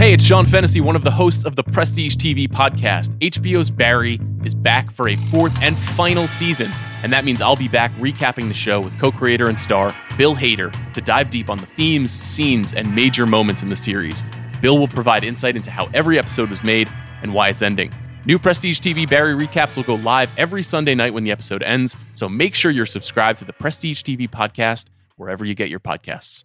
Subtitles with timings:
[0.00, 3.14] Hey, it's Sean Fennessy, one of the hosts of the Prestige TV podcast.
[3.18, 6.72] HBO's Barry is back for a fourth and final season,
[7.02, 10.34] and that means I'll be back recapping the show with co creator and star Bill
[10.34, 14.24] Hader to dive deep on the themes, scenes, and major moments in the series.
[14.62, 16.88] Bill will provide insight into how every episode was made
[17.20, 17.92] and why it's ending.
[18.24, 21.94] New Prestige TV Barry recaps will go live every Sunday night when the episode ends,
[22.14, 24.86] so make sure you're subscribed to the Prestige TV podcast
[25.16, 26.44] wherever you get your podcasts.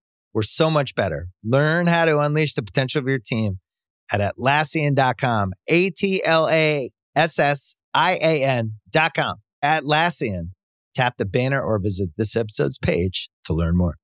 [0.33, 1.27] we're so much better.
[1.43, 3.59] Learn how to unleash the potential of your team
[4.11, 5.53] at Atlassian.com.
[5.67, 9.35] A T L A S S I A N.com.
[9.63, 10.51] Atlassian.
[10.93, 13.95] Tap the banner or visit this episode's page to learn more.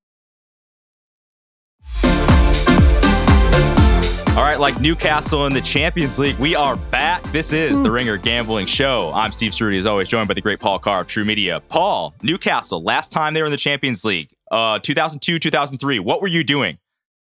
[4.38, 7.24] All right, like Newcastle in the Champions League, we are back.
[7.32, 7.84] This is hmm.
[7.84, 9.12] the Ringer Gambling Show.
[9.16, 11.60] I'm Steve Ceruti, as always, joined by the great Paul Carr of True Media.
[11.70, 16.00] Paul, Newcastle, last time they were in the Champions League, uh, 2002, 2003.
[16.00, 16.78] What were you doing?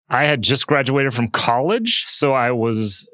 [0.09, 3.06] I had just graduated from college, so I was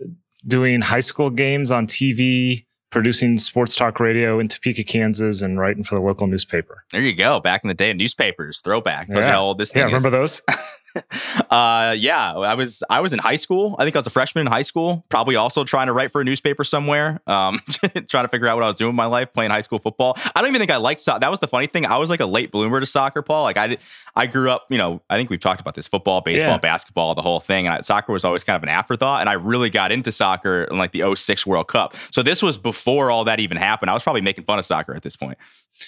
[0.46, 5.84] doing high school games on TV, producing sports talk radio in Topeka, Kansas, and writing
[5.84, 6.84] for the local newspaper.
[6.90, 7.38] There you go.
[7.40, 9.08] Back in the day, newspapers, throwback.
[9.08, 9.22] Yeah.
[9.22, 10.02] how old this thing Yeah, is.
[10.02, 10.42] remember those?
[11.50, 13.76] uh, yeah, I was I was in high school.
[13.78, 15.04] I think I was a freshman in high school.
[15.08, 17.20] Probably also trying to write for a newspaper somewhere.
[17.26, 17.60] Um,
[18.08, 20.16] trying to figure out what I was doing with my life, playing high school football.
[20.34, 21.20] I don't even think I liked soccer.
[21.20, 21.86] That was the funny thing.
[21.86, 23.42] I was like a late bloomer to soccer, Paul.
[23.44, 23.80] Like I did,
[24.16, 24.66] I grew up.
[24.70, 26.58] You know, I think we've talked about this: football, baseball, Yeah.
[26.58, 27.66] basketball, the whole thing.
[27.66, 29.20] And I, soccer was always kind of an afterthought.
[29.20, 31.94] And I really got into soccer in like the 06 World Cup.
[32.10, 33.90] So this was before all that even happened.
[33.90, 35.38] I was probably making fun of soccer at this point.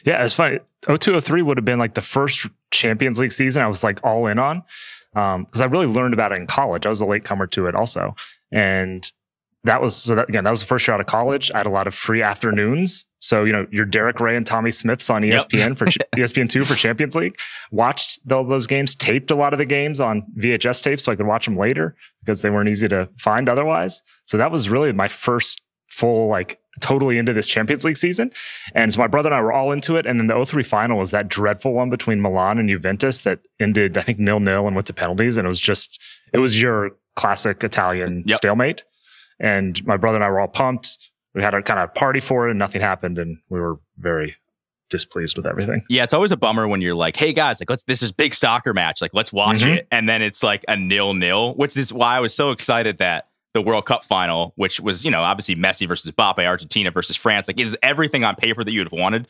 [0.05, 0.61] Yeah, it's funny.
[0.87, 4.39] 0203 would have been like the first Champions League season I was like all in
[4.39, 4.63] on
[5.15, 6.87] um, because I really learned about it in college.
[6.87, 8.15] I was a late comer to it also.
[8.53, 9.11] And
[9.65, 11.51] that was, so that, again, that was the first year out of college.
[11.53, 13.07] I had a lot of free afternoons.
[13.19, 15.49] So, you know, your Derek Rae and Tommy Smyths on E Yep.
[15.51, 15.87] ESPN for
[16.17, 17.37] ESPN2 for Champions League.
[17.71, 21.17] Watched all those games, taped a lot of the games on VHS tapes so I
[21.17, 24.03] could watch them later because they weren't easy to find otherwise.
[24.27, 28.31] So that was really my first full, like, totally into this Champions League season.
[28.75, 30.07] And so my brother and I were all into it.
[30.07, 33.99] And then the 03 final was that dreadful one between Milan and Juventus that ended,
[33.99, 35.37] I think, nil nil and went to penalties.
[35.37, 36.01] And it was just,
[36.33, 38.37] it was your classic Italian Yep.
[38.37, 38.85] stalemate.
[39.41, 41.11] And my brother and I were all pumped.
[41.35, 43.19] We had a kind of party for it and nothing happened.
[43.19, 44.37] And we were very
[44.91, 45.83] displeased with everything.
[45.89, 48.35] Yeah, it's always a bummer when you're like, "Hey guys, like let's this is big
[48.35, 49.77] soccer match, like let's watch Mhm.
[49.77, 52.99] it," and then it's like a nil nil, which is why I was so excited
[52.99, 57.17] that the World Cup final, which was you know obviously Messi versus Mbappe, Argentina versus
[57.17, 59.27] France, like it is everything on paper that you would have wanted.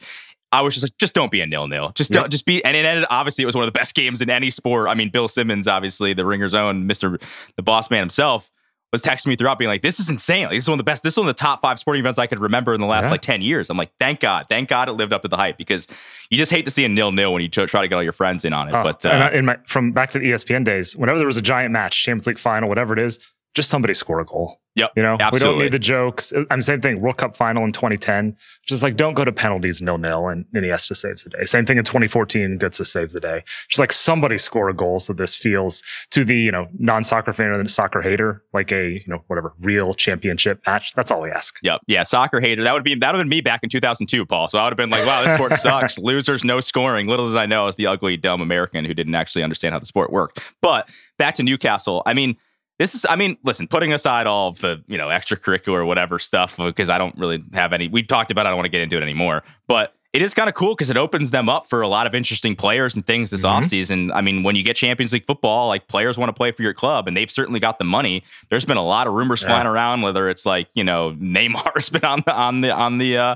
[0.52, 2.76] I was just like, just don't be a nil nil, just don't, just be, and
[2.76, 3.06] it ended.
[3.08, 4.88] Obviously, it was one of the best games in any sport.
[4.88, 7.18] I mean, Bill Simmons, obviously the Ringer's own Mister,
[7.56, 8.50] the boss man himself.
[8.92, 10.46] Was texting me throughout, being like, "This is insane!
[10.46, 11.04] Like, this is one of the best.
[11.04, 13.04] This is one of the top five sporting events I could remember in the last
[13.04, 13.10] Yeah.
[13.12, 15.56] like ten years." I'm like, "Thank God, thank God it lived up to the hype."
[15.56, 15.86] Because
[16.28, 18.12] you just hate to see a nil nil when you try to get all your
[18.12, 18.74] friends in on it.
[18.74, 21.26] Oh, but and uh, I- in my, from back to the ESPN days, whenever there
[21.28, 24.60] was a giant match, Champions League final, whatever it is, just somebody score a goal.
[24.76, 26.32] Yep, You know, we don't need the jokes.
[26.32, 27.00] Uh, I'm same thing.
[27.00, 30.96] World Cup final in 2010, just like don't go to penalties nil nil, and Iniesta
[30.96, 31.44] saves the day.
[31.44, 33.42] Same thing in 2014, Götze saves the day.
[33.68, 37.32] Just like somebody score a goal, so this feels to the you know non soccer
[37.32, 40.94] fan or the soccer hater like a you know whatever real championship match.
[40.94, 41.58] That's all we ask.
[41.64, 41.80] Yep.
[41.88, 42.04] Yeah.
[42.04, 42.62] Soccer hater.
[42.62, 44.48] That would be that would have been me back in 2002, Paul.
[44.48, 45.98] So I would have been like, wow, this sport sucks.
[45.98, 47.08] Losers, no scoring.
[47.08, 49.80] Little did I know I was the ugly, dumb American who didn't actually understand how
[49.80, 50.40] the sport worked.
[50.62, 52.04] But back to Newcastle.
[52.06, 52.36] I mean,
[52.80, 56.56] this is, I mean, listen, putting aside all of the, you know, extracurricular whatever stuff,
[56.56, 58.48] because I don't really have any, we've talked about it.
[58.48, 59.42] I don't want to get into it anymore.
[59.68, 62.14] But it is kind of cool because it opens them up for a lot of
[62.16, 63.60] interesting players and things this Mhm.
[63.60, 64.10] offseason.
[64.12, 66.74] I mean, when you get Champions League football, like players want to play for your
[66.74, 68.24] club and they've certainly got the money.
[68.48, 69.48] There's been a lot of rumors Yeah.
[69.48, 73.18] flying around, whether it's like, you know, Neymar's been on the on the on the
[73.18, 73.34] uh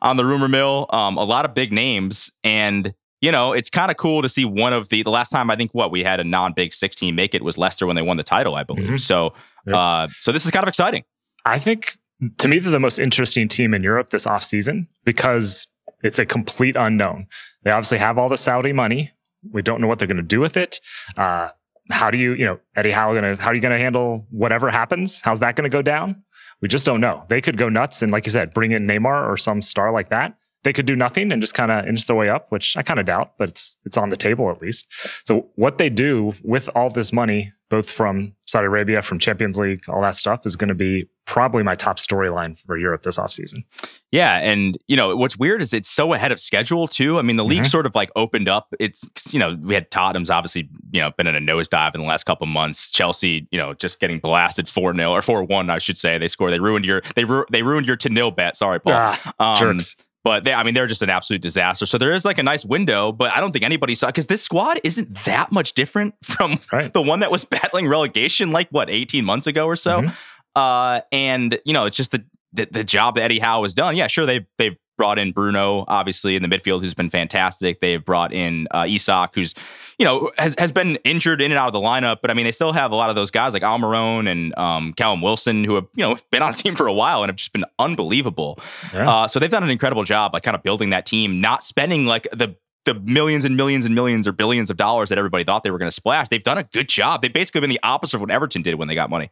[0.00, 0.86] on the rumor mill.
[0.90, 2.30] Um, a lot of big names.
[2.44, 5.50] And you know, it's kind of cool to see one of the the last time
[5.50, 8.18] I think what we had a non-big 16 make it was Leicester when they won
[8.18, 8.90] the title, I believe.
[8.90, 9.00] Mhm.
[9.00, 9.32] So
[9.66, 9.74] Yep.
[9.76, 11.04] uh so this is kind of exciting.
[11.46, 11.96] I think
[12.38, 15.66] to me, they're the most interesting team in Europe this offseason because
[16.02, 17.26] it's a complete unknown.
[17.64, 19.10] They obviously have all the Saudi money.
[19.52, 20.80] We don't know what they're going to do with it.
[21.16, 21.48] Uh,
[21.90, 25.20] how do you, you know, Eddie Howe gonna how are you gonna handle whatever happens?
[25.20, 26.22] How's that gonna go down?
[26.60, 27.24] We just don't know.
[27.28, 30.10] They could go nuts and, like you said, bring in Neymar or some star like
[30.10, 30.34] that.
[30.64, 33.00] They could do nothing and just kind of inch their way up, which I kind
[33.00, 34.86] of doubt, but it's it's on the table at least.
[35.24, 39.88] So what they do with all this money both from Saudi Arabia, from Champions League,
[39.88, 43.64] all that stuff is going to be probably my top storyline for Europe this offseason.
[44.10, 44.36] Yeah.
[44.40, 47.18] And, you know, what's weird is it's so ahead of schedule, too.
[47.18, 47.68] I mean, the league mm-hmm.
[47.68, 48.74] sort of like opened up.
[48.78, 52.06] It's, you know, we had Tottenham's obviously, you know, been in a nosedive in the
[52.06, 52.90] last couple months.
[52.90, 56.18] Chelsea, you know, just getting blasted 4 0 or 4 1, I should say.
[56.18, 56.52] They scored.
[56.52, 58.54] They ruined your, they, ru- they ruined your to nil bet.
[58.54, 58.92] Sorry, Paul.
[58.94, 59.96] Ah, um, jerks.
[60.24, 61.84] But they, I mean, they're just an absolute disaster.
[61.84, 64.42] So there is like a nice window, but I don't think anybody saw because this
[64.42, 66.92] squad isn't that much different from right.
[66.92, 70.02] the one that was battling relegation like what 18 months ago or so.
[70.02, 70.12] Mm-hmm.
[70.54, 73.96] Uh, and you know, it's just the, the, the job that Eddie Howe has done.
[73.96, 77.80] Yeah, sure they've they've brought in Bruno, obviously in the midfield, who's been fantastic.
[77.80, 79.54] They've brought in uh, Isak, who's
[79.98, 82.44] you know has has been injured in and out of the lineup, but I mean
[82.44, 85.74] they still have a lot of those guys like Almiron and um, Callum Wilson who
[85.76, 88.58] have you know been on the team for a while and have just been unbelievable.
[88.92, 89.10] Yeah.
[89.10, 92.06] Uh, so they've done an incredible job, like kind of building that team, not spending
[92.06, 95.62] like the the millions and millions and millions or billions of dollars that everybody thought
[95.62, 96.28] they were going to splash.
[96.28, 97.22] They've done a good job.
[97.22, 99.30] They've basically been the opposite of what Everton did when they got money.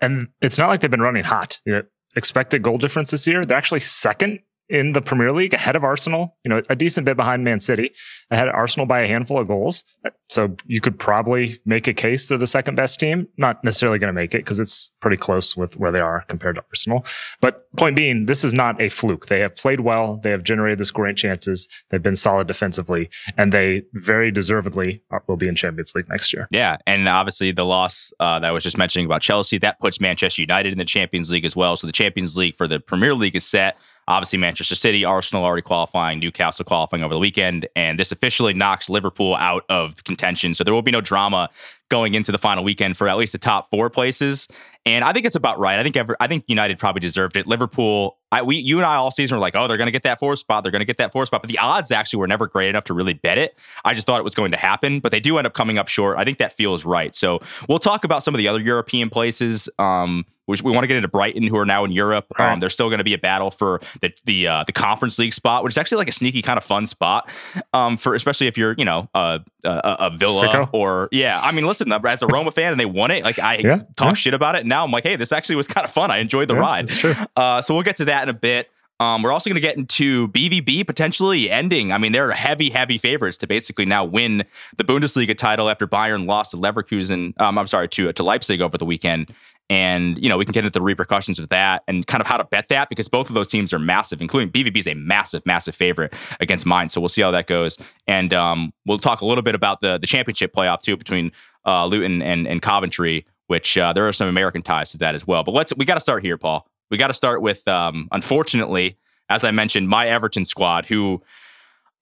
[0.00, 1.60] And it's not like they've been running hot.
[1.64, 1.82] You know,
[2.16, 6.36] expected goal difference this year, they're actually second in the Premier League, ahead of Arsenal,
[6.44, 7.90] you know, a decent bit behind Man City,
[8.30, 9.84] ahead of Arsenal by a handful of goals.
[10.28, 13.28] So you could probably make a case they're the second best team.
[13.38, 16.56] Not necessarily going to make it because it's pretty close with where they are compared
[16.56, 17.06] to Arsenal.
[17.40, 19.26] But point being, this is not a fluke.
[19.26, 20.20] They have played well.
[20.22, 21.68] They have generated the scoring chances.
[21.88, 26.46] They've been solid defensively, and they very deservedly will be in Champions League next year.
[26.50, 30.00] Yeah, and obviously the loss uh, that I was just mentioning about Chelsea that puts
[30.00, 31.76] Manchester United in the Champions League as well.
[31.76, 33.78] So the Champions League for the Premier League is set.
[34.08, 38.88] Obviously, Manchester City, Arsenal already qualifying, Newcastle qualifying over the weekend, and this officially knocks
[38.88, 40.54] Liverpool out of contention.
[40.54, 41.50] So there will be no drama
[41.90, 44.48] going into the final weekend for at least the top four places.
[44.86, 45.78] And I think it's about right.
[45.78, 47.46] I think I think United probably deserved it.
[47.46, 50.04] Liverpool, I, we, you and I all season were like, oh, they're going to get
[50.04, 50.62] that fourth spot.
[50.62, 51.42] They're going to get that fourth spot.
[51.42, 53.58] But the odds actually were never great enough to really bet it.
[53.84, 55.88] I just thought it was going to happen, but they do end up coming up
[55.88, 56.16] short.
[56.16, 57.14] I think that feels right.
[57.14, 59.68] So we'll talk about some of the other European places.
[59.78, 62.26] Um, we, we want to get into Brighton, who are now in Europe.
[62.38, 62.52] Right.
[62.52, 65.34] Um, there's still going to be a battle for the the uh, the Conference League
[65.34, 67.30] spot, which is actually like a sneaky kind of fun spot
[67.72, 70.70] um, for especially if you're you know a, a, a Villa Sicko.
[70.72, 71.40] or yeah.
[71.40, 74.10] I mean, listen, as a Roma fan and they won it, like I yeah, talk
[74.10, 74.12] yeah.
[74.14, 74.66] shit about it.
[74.66, 76.10] Now I'm like, hey, this actually was kind of fun.
[76.10, 76.90] I enjoyed the yeah, ride.
[77.36, 78.68] Uh, so we'll get to that in a bit.
[79.00, 81.92] Um, we're also going to get into BVB potentially ending.
[81.92, 84.44] I mean, they're heavy, heavy favorites to basically now win
[84.76, 87.40] the Bundesliga title after Bayern lost to Leverkusen.
[87.40, 89.32] Um, I'm sorry, to to Leipzig over the weekend.
[89.70, 92.38] And, you know, we can get into the repercussions of that and kind of how
[92.38, 95.44] to bet that because both of those teams are massive, including BVB is a massive,
[95.44, 96.94] massive favorite against Mainz.
[96.94, 97.76] So we'll see how that goes.
[98.06, 101.32] And um, we'll talk a little bit about the, the championship playoff too between
[101.66, 105.26] uh, Luton and, and Coventry, which uh, there are some American ties to that as
[105.26, 105.44] well.
[105.44, 106.66] But let's, we got to start here, Paul.
[106.90, 108.96] We got to start with, um, unfortunately,
[109.28, 111.22] as I mentioned, my Everton squad, who.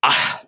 [0.03, 0.39] Uh,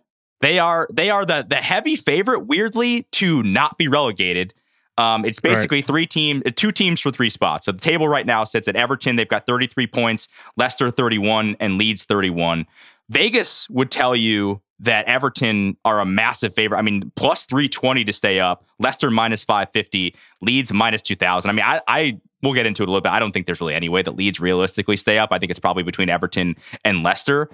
[0.40, 4.54] they are they are the the heavy favorite, weirdly, to not be relegated
[4.98, 5.86] um, it's basically right.
[5.86, 7.66] three team, uh, two teams for three spots.
[7.66, 9.14] So the table right now sits at Everton.
[9.16, 12.66] They've got 33 points, Leicester 31, and Leeds 31.
[13.08, 16.78] Vegas would tell you that Everton are a massive favorite.
[16.78, 21.48] I mean, plus 320 to stay up, Leicester minus 550, Leeds minus 2000.
[21.48, 23.12] I mean, I, I we'll get into it a little bit.
[23.12, 25.30] I don't think there's really any way that Leeds realistically stay up.
[25.32, 27.48] I think it's probably between Everton and Leicester.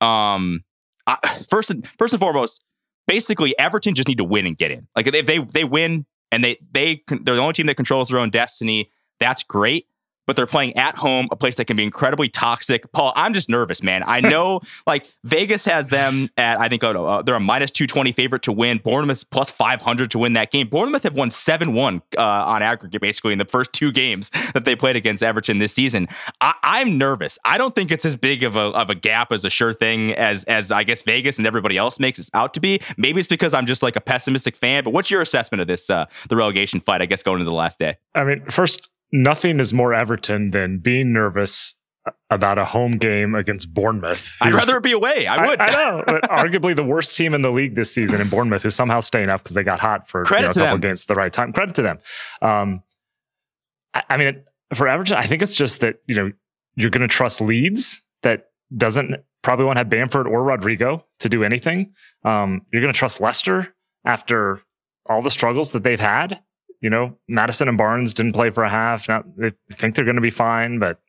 [0.00, 0.64] Um,
[1.06, 1.16] I,
[1.48, 2.64] first and first and foremost,
[3.06, 4.88] basically Everton just need to win and get in.
[4.96, 8.18] Like if they they win, and they they they're the only team that controls their
[8.18, 8.90] own destiny.
[9.20, 9.86] That's great
[10.26, 12.90] but they're playing at home, a place that can be incredibly toxic.
[12.92, 14.02] Paul, I'm just nervous, man.
[14.06, 18.12] I know like Vegas has them at, I think, oh, uh, they're a minus 220
[18.12, 18.78] favorite to win.
[18.78, 20.68] Bournemouth's plus 500 to win that game.
[20.68, 24.64] Bournemouth have won 7 1 uh, on aggregate, basically, in the first two games that
[24.64, 26.08] they played against Everton this season.
[26.40, 27.38] I- am nervous.
[27.44, 30.12] I don't think it's as big of a, of a gap as a sure thing
[30.12, 32.80] as, as I guess Vegas and everybody else makes it out to be.
[32.96, 35.88] Maybe it's because I'm just like a pessimistic fan, but what's your assessment of this,
[35.88, 37.96] uh, the relegation fight, I guess, going into the last day?
[38.14, 41.74] I mean, first, nothing is more Everton than being nervous
[42.30, 44.36] about a home game against Bournemouth.
[44.40, 45.26] I'd rather it be away.
[45.26, 45.60] I would.
[45.60, 48.62] I, I know, but arguably the worst team in the league this season in Bournemouth,
[48.62, 50.80] who's somehow staying up because they got hot for you know, a couple them.
[50.80, 51.52] games at the right time.
[51.52, 51.98] Credit to them.
[52.42, 52.82] Um,
[53.94, 54.42] I, I mean,
[54.74, 56.30] for Everton, I think it's just that you know
[56.76, 61.44] you're going to trust Leeds that doesn't probably won't have Bamford or Rodrigo to do
[61.44, 61.92] anything.
[62.24, 64.60] Um, you're going to trust Leicester after
[65.06, 66.40] all the struggles that they've had
[66.80, 69.08] you know, Maddison and Barnes didn't play for a half.
[69.08, 71.00] Now they think they're going to be fine, but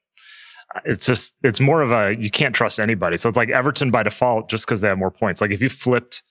[0.85, 3.17] it's just it's more of a you can't trust anybody.
[3.17, 5.41] So it's like Everton by default just because they have more points.
[5.41, 6.23] Like if you flipped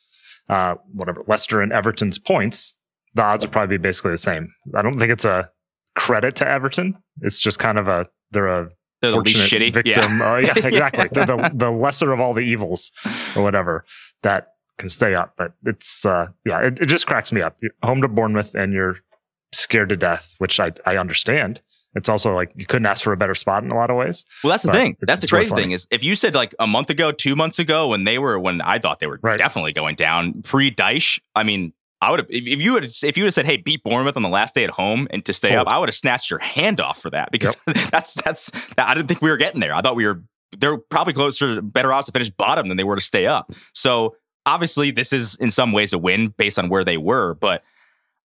[0.49, 2.79] uh, whatever Leicester and Everton's points,
[3.15, 4.53] the odds would probably be basically the same.
[4.75, 5.51] I don't think it's a
[5.95, 6.97] credit to Everton.
[7.23, 8.71] It's just kind of a they're a
[9.03, 10.19] they're the least shitty victim.
[10.19, 11.09] Yeah, uh, yeah exactly.
[11.13, 12.93] they're the, the lesser of all the evils
[13.35, 13.85] or whatever
[14.23, 15.35] that can stay up.
[15.37, 17.57] But it's uh, yeah, it, it just cracks me up.
[17.61, 18.97] You're home to Bournemouth and you're
[19.67, 21.61] scared to death, which I, I understand.
[21.95, 24.25] It's also like you couldn't ask for a better spot in a lot of ways.
[24.45, 24.97] Well, that's the thing.
[25.01, 27.35] That's the it's really crazy thing is if you said like a month ago, two
[27.35, 29.39] months ago, when they were when I thought they were Right.
[29.39, 33.23] definitely going down pre Dyche, I mean, I would have if you would if you
[33.25, 35.49] would have said, "Hey, beat Bournemouth on the last day at home and to stay
[35.49, 35.61] Sold.
[35.61, 37.57] up," I would have snatched your hand off for that because
[37.91, 39.75] that's that's I didn't think we were getting there.
[39.75, 40.23] I thought we were
[40.59, 43.51] they're probably closer, better odds to finish bottom than they were to stay up.
[43.73, 47.63] So obviously, this is in some ways a win based on where they were, but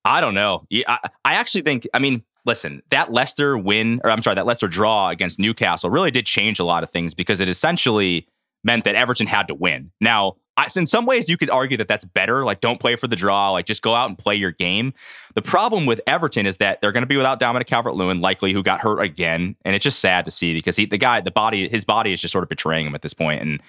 [0.05, 0.65] I don't know.
[0.87, 1.87] I, I actually think.
[1.93, 6.11] I mean, listen, that Leicester win, or I'm sorry, that Leicester draw against Newcastle really
[6.11, 8.27] did change a lot of things because it essentially
[8.63, 9.91] meant that Everton had to win.
[9.99, 12.43] Now, I, in some ways, you could argue that that's better.
[12.43, 13.51] Like, don't play for the draw.
[13.51, 14.93] Like, just go out and play your game.
[15.33, 18.61] The problem with Everton is that they're going to be without Dominic Calvert-Lewin, likely, who
[18.61, 21.69] got hurt again, and it's just sad to see because he, the guy, the body,
[21.69, 23.41] his body is just sort of betraying him at this point.
[23.41, 23.61] And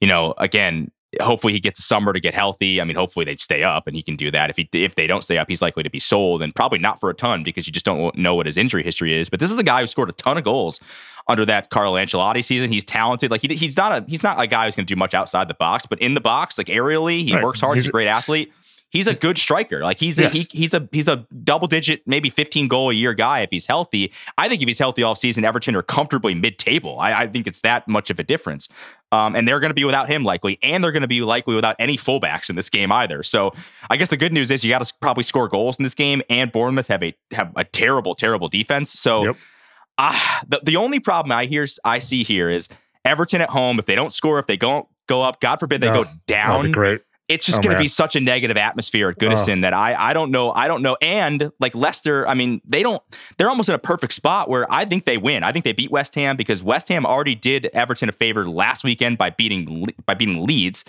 [0.00, 0.90] you know, again,
[1.20, 2.80] hopefully he gets a summer to get healthy.
[2.80, 4.50] I mean, hopefully they'd stay up and he can do that.
[4.50, 7.00] If he if they don't stay up, he's likely to be sold and probably not
[7.00, 9.28] for a ton because you just don't know what his injury history is.
[9.28, 10.80] But this is a guy who scored a ton of goals
[11.26, 12.70] under that Carlo Ancelotti season.
[12.72, 13.30] He's talented.
[13.30, 15.48] Like he, he's not a he's not a guy who's going to do much outside
[15.48, 17.42] the box, but in the box, like aerially, he Right.
[17.42, 17.76] works hard.
[17.76, 18.52] He's, He's- a great athlete.
[18.90, 19.80] He's a good striker.
[19.82, 20.34] Like he's a, Yes.
[20.50, 23.66] he, he's a he's a double digit, maybe 15 goal a year guy if he's
[23.66, 24.12] healthy.
[24.38, 26.98] I think if he's healthy all season, Everton are comfortably mid table.
[26.98, 28.68] I, I think it's that much of a difference.
[29.12, 31.54] Um, and they're going to be without him likely, and they're going to be likely
[31.54, 33.22] without any fullbacks in this game either.
[33.22, 33.52] So
[33.90, 36.20] I guess the good news is you got to probably score goals in this game,
[36.30, 38.92] and Bournemouth have a have a terrible, terrible defense.
[38.92, 39.36] So Yep.
[39.98, 42.68] ah, the the only problem I hear I see here is
[43.04, 43.78] Everton at home.
[43.78, 46.72] If they don't score, if they don't go up, God forbid they Oh, go down
[46.72, 47.00] great.
[47.28, 49.26] It's just Oh, going to be such a negative atmosphere at oh.
[49.26, 50.96] Goodison that I I don't know I don't know.
[51.02, 53.02] And like Leicester I mean they don't
[53.36, 55.42] they're almost in a perfect spot where I think they win.
[55.44, 58.84] I think they beat West Ham because West Ham already did Everton a favor last
[58.84, 60.84] weekend by beating by beating Leeds.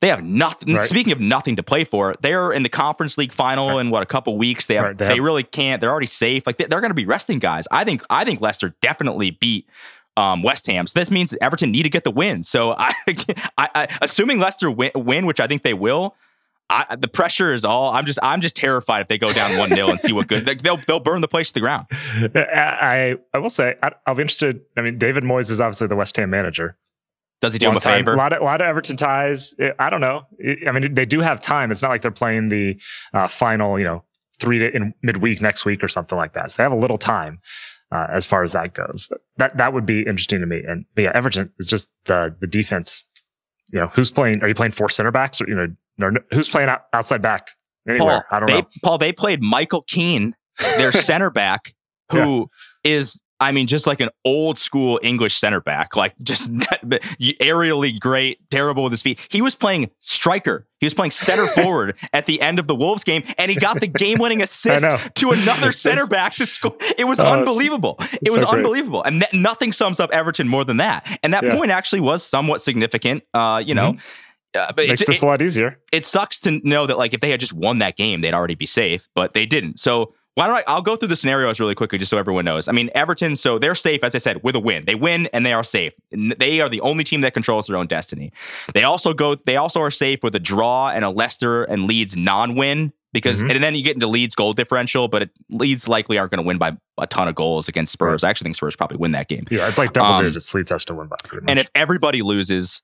[0.00, 0.84] They have nothing Right.
[0.84, 3.80] speaking of nothing to play for they're in the conference league final Right.
[3.80, 4.66] in what a couple weeks.
[4.66, 6.46] They have, Right, they they, really can't they're already safe.
[6.46, 7.66] Like they, they're going to be resting guys.
[7.72, 9.68] I think I think Leicester definitely beat
[10.18, 10.86] um, West Ham.
[10.86, 12.42] So this means Everton need to get the win.
[12.42, 12.92] So I,
[13.56, 16.16] I, I assuming Leicester win, win, which I think they will.
[16.70, 17.92] I, the pressure is all.
[17.94, 20.46] I'm just I'm just terrified if they go down one 0 and see what good
[20.46, 21.86] like, they'll they'll burn the place to the ground.
[22.34, 24.60] I I will say I, I'll be interested.
[24.76, 26.76] I mean, David Moyes is obviously the West Ham manager.
[27.40, 28.12] Does he do him a time- favor?
[28.12, 29.54] A lot of a lot of Everton ties.
[29.58, 30.26] I- I don't know.
[30.66, 31.70] I mean, they do have time.
[31.70, 32.78] It's not like they're playing the
[33.14, 34.04] uh, final, you know,
[34.38, 36.50] three to, in midweek next week or something like that.
[36.50, 37.40] So they have a little time
[37.92, 39.10] uh, as far as that goes.
[39.36, 40.62] That that would be interesting to me.
[40.66, 43.04] And but yeah, Everton is just the the defense.
[43.70, 44.42] You know, who's playing?
[44.42, 45.66] Are you playing four center backs or you know,
[45.98, 47.50] no, no- who's playing out, outside back
[47.88, 48.24] anywhere?
[48.28, 48.68] Paul, I don't they, know.
[48.82, 50.34] Paul, they played Michael Keane,
[50.76, 51.74] their center back,
[52.10, 52.48] who
[52.82, 58.38] is, I mean, just like an old school English center back, like just aerially great,
[58.50, 59.18] terrible with his feet.
[59.30, 60.66] He was playing striker.
[60.80, 63.80] He was playing center forward at the end of the Wolves game, and he got
[63.80, 66.76] the game winning assist to another center back to score.
[66.96, 67.96] It was Oh, it's- unbelievable.
[68.22, 68.58] It was so great.
[68.58, 69.02] unbelievable.
[69.02, 71.18] And th- nothing sums up Everton more than that.
[71.22, 71.56] And that Yeah.
[71.56, 73.24] point actually was somewhat significant.
[73.34, 73.96] Uh, you know,
[74.56, 75.78] uh, but Makes it- this it- a lot easier.
[75.92, 78.54] it sucks to know that like if they had just won that game, they'd already
[78.54, 79.78] be safe, but they didn't.
[79.80, 80.64] So why don't I?
[80.68, 82.68] I'll go through the scenarios really quickly just so everyone knows.
[82.68, 84.84] I mean, Everton, so they're safe, as I said, with a win.
[84.84, 85.92] They win and they are safe.
[86.12, 88.30] They are the only team that controls their own destiny.
[88.72, 89.34] They also go.
[89.34, 93.54] They also are safe with a draw and a Leicester and Leeds non-win because, Mhm.
[93.54, 96.46] and then you get into Leeds goal differential, but it, Leeds likely aren't going to
[96.46, 98.22] win by a ton of goals against Spurs.
[98.22, 99.44] I actually think Spurs probably win that game.
[99.50, 100.54] Yeah, it's like double Um, digits.
[100.54, 101.16] Leeds has to win by.
[101.48, 102.82] And if everybody loses,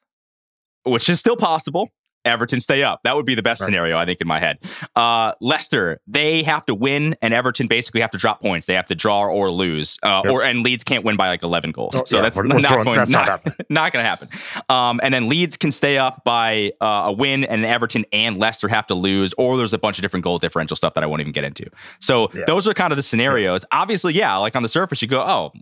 [0.84, 1.90] which is still possible,
[2.24, 3.00] Everton stay up.
[3.04, 3.66] That would be the best Right.
[3.66, 4.58] scenario, I think, in my head.
[4.96, 8.66] Uh, Leicester, they have to win, and Everton basically have to drop points.
[8.66, 10.32] They have to draw or lose, uh, Yep.
[10.32, 11.94] or and Leeds can't win by like eleven goals.
[11.96, 12.98] Oh, so yeah, that's we're- we're not throwing- going.
[12.98, 13.56] that's not not, happening.
[13.68, 14.28] not going to happen.
[14.68, 18.68] Um, and then Leeds can stay up by uh, a win, and Everton and Leicester
[18.68, 21.20] have to lose, or there's a bunch of different goal differential stuff that I won't
[21.20, 21.66] even get into.
[22.00, 22.44] So Yeah.
[22.46, 23.64] those are kind of the scenarios.
[23.72, 25.52] Obviously, yeah, like on the surface, you go, oh.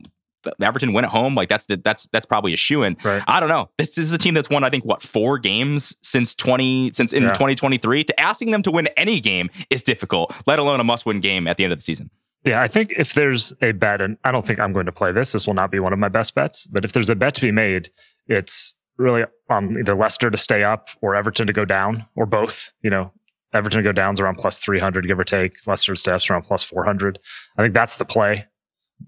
[0.61, 2.97] Everton win at home, like that's the that's that's probably a shoe in.
[3.05, 3.23] Right.
[3.27, 3.71] I don't know.
[3.79, 7.13] This, this is a team that's won, I think, what four games since twenty since
[7.13, 7.33] in Yeah.
[7.33, 8.05] twenty twenty three.
[8.05, 11.47] To asking them to win any game is difficult, let alone a must win game
[11.47, 12.11] at the end of the season.
[12.45, 15.13] Yeah, I think if there's a bet, and I don't think I'm going to play
[15.13, 17.35] this, this will not be one of my best bets, but if there's a bet
[17.35, 17.91] to be made,
[18.27, 22.73] it's really on either Leicester to stay up or Everton to go down or both.
[22.83, 23.13] You know,
[23.53, 25.65] Everton to go down is around plus 300, give or take.
[25.69, 27.21] Leicester to stay up is around plus 400.
[27.57, 28.47] I think that's the play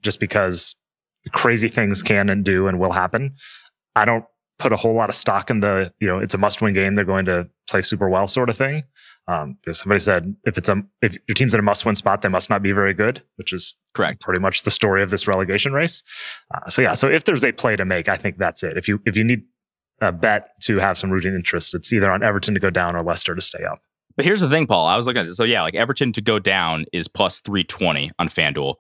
[0.00, 0.76] just because
[1.32, 3.34] crazy things can and do and will happen.
[3.96, 4.24] I don't
[4.58, 6.94] put a whole lot of stock in the, you know, it's a must win game.
[6.94, 8.84] They're going to play super well sort of thing.
[9.26, 12.20] Um, because somebody said if it's a if your team's in a must win spot,
[12.20, 14.20] they must not be very good, which is Correct.
[14.20, 16.02] pretty much the story of this relegation race.
[16.54, 18.76] Uh, so yeah, so if there's a play to make, I think that's it.
[18.76, 19.44] If you if you need
[20.02, 23.00] a bet to have some rooting interest, it's either on Everton to go down or
[23.00, 23.80] Leicester to stay up.
[24.14, 24.86] But here's the thing, Paul.
[24.86, 25.38] I was looking at this.
[25.38, 28.74] So yeah, like Everton to go down is plus 320 on FanDuel.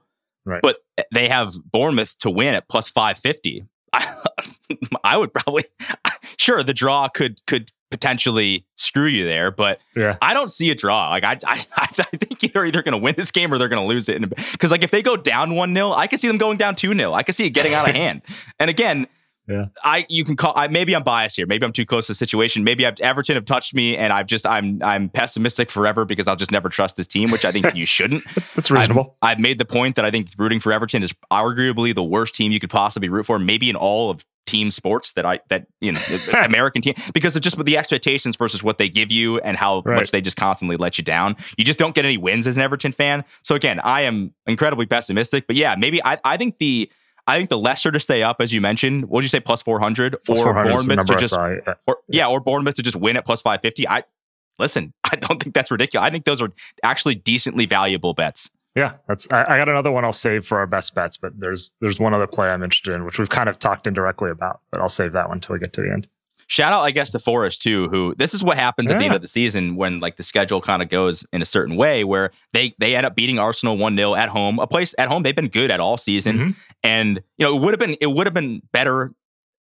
[0.44, 0.60] Right.
[0.62, 0.76] But
[1.12, 3.64] they have Bournemouth to win at plus 550.
[3.92, 4.16] I,
[5.04, 5.64] I would probably
[6.38, 10.16] sure the draw could could potentially screw you there, but Yeah.
[10.20, 11.10] I don't see a draw.
[11.10, 13.82] Like I, I, I think they're either going to win this game or they're going
[13.82, 14.20] to lose it.
[14.28, 16.92] Because like if they go down one 0 I could see them going down two
[16.92, 18.22] 0 I could see it getting out of hand.
[18.58, 19.06] And again,
[19.46, 19.66] Yeah.
[19.84, 20.52] I you can call.
[20.56, 21.46] I, maybe I'm biased here.
[21.46, 22.64] Maybe I'm too close to the situation.
[22.64, 26.36] Maybe I've, Everton have touched me, and I've just I'm I'm pessimistic forever because I'll
[26.36, 28.24] just never trust this team, which I think you shouldn't.
[28.54, 29.16] That's reasonable.
[29.20, 32.52] I've made the point that I think rooting for Everton is arguably the worst team
[32.52, 35.92] you could possibly root for, maybe in all of team sports that I that you
[35.92, 36.00] know
[36.44, 39.96] American team because of just the expectations versus what they give you and how Right.
[39.96, 41.36] much they just constantly let you down.
[41.58, 43.24] You just don't get any wins as an Everton fan.
[43.42, 45.46] So again, I am incredibly pessimistic.
[45.46, 46.90] But yeah, maybe I I think the
[47.26, 49.62] I think the Leicester to stay up, as you mentioned, what did you say, plus
[49.62, 51.32] four hundred, Plus or 400 Bournemouth to just.
[51.32, 51.74] Yeah.
[51.86, 53.88] or yeah, or Bournemouth to just win at plus five fifty.
[53.88, 54.04] I
[54.58, 56.06] listen, I don't think that's ridiculous.
[56.06, 56.52] I think those are
[56.82, 58.50] actually decently valuable bets.
[58.74, 59.28] Yeah, that's.
[59.30, 62.12] I, I got another one I'll save for our best bets, but there's there's one
[62.12, 65.12] other play I'm interested in, which we've kind of talked indirectly about, but I'll save
[65.12, 66.08] that one until we get to the end.
[66.46, 69.14] Shout out, I guess, to Forest too, who this is what happens at the end
[69.14, 72.30] of the season when like the schedule kind of goes in a certain way where
[72.52, 74.58] they they end up beating Arsenal 1-0 at home.
[74.58, 76.38] A place at home they've been good at all season.
[76.38, 76.56] Mhm.
[76.82, 79.12] And you know, it would have been it would have been better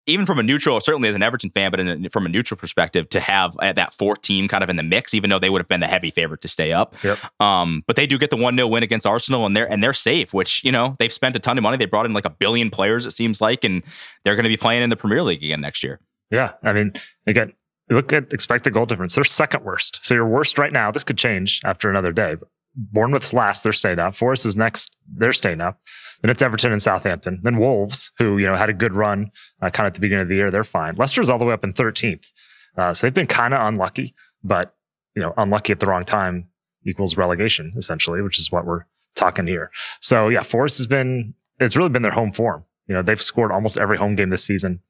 [0.08, 2.58] even from a neutral, certainly as an Everton fan, but in a, from a neutral
[2.58, 5.50] perspective, to have uh, that fourth team kind of in the mix, even though they
[5.50, 6.96] would have been the heavy favorite to stay up.
[7.04, 7.20] Yep.
[7.40, 9.94] Um, but they do get the one 0 win against Arsenal, and they're and they're
[9.94, 10.34] safe.
[10.34, 11.78] Which you know they've spent a ton of money.
[11.78, 13.84] They brought in like a billion players, it seems like, and
[14.24, 16.00] they're going to be playing in the Premier League again next year.
[16.32, 16.94] Yeah, I mean,
[17.28, 17.54] again,
[17.90, 19.16] look at expected goal difference.
[19.16, 20.00] They're second worst.
[20.04, 20.92] So you're worst right now.
[20.92, 22.36] This could change after another day.
[22.36, 23.64] But Bournemouth's last.
[23.64, 24.16] They're staying up.
[24.16, 24.96] Forest is next.
[25.14, 25.80] They're staying up.
[26.22, 27.40] Then it's Everton and Southampton.
[27.44, 30.24] Then Wolves, who you know had a good run uh, kind of at the beginning
[30.24, 30.50] of the year.
[30.50, 30.96] They're fine.
[30.96, 32.32] Leicester's all the way up in 13th.
[32.78, 34.76] Uh, so they've been kind of unlucky, but
[35.16, 36.48] you know, unlucky at the wrong time
[36.86, 38.86] equals relegation essentially, which is what we're
[39.16, 39.72] talking here.
[40.00, 41.34] So yeah, Forest has been.
[41.60, 42.66] It's really been their home form.
[42.88, 44.82] You know, they've scored almost every home game this season.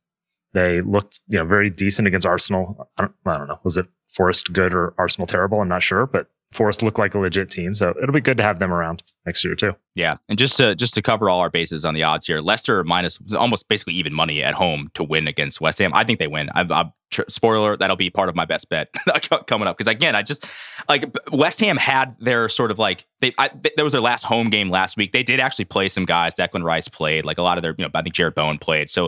[0.54, 2.90] They looked, you know, very decent against Arsenal.
[2.98, 3.60] I don't, I don't know.
[3.64, 5.62] Was it Forest good or Arsenal terrible?
[5.62, 7.74] I'm not sure, but Forest looked like a legit team.
[7.76, 9.74] So it'll be good to have them around next year too.
[9.96, 12.84] Yeah, and just to just to cover all our bases on the odds here, Leicester
[12.84, 15.92] minus almost basically even money at home to win against West Ham.
[15.94, 16.50] I think they win.
[16.54, 16.92] I, I,
[17.30, 18.90] spoiler, that'll be part of my best bet
[19.48, 20.46] coming up because again, I just
[20.90, 24.24] like West Ham had their sort of like they I, th- there was their last
[24.24, 25.14] home game last week.
[25.14, 26.34] They did actually play some guys.
[26.34, 28.90] Declan Rice played like a lot of their you know I think Jarrod Bowen played.
[28.90, 29.08] So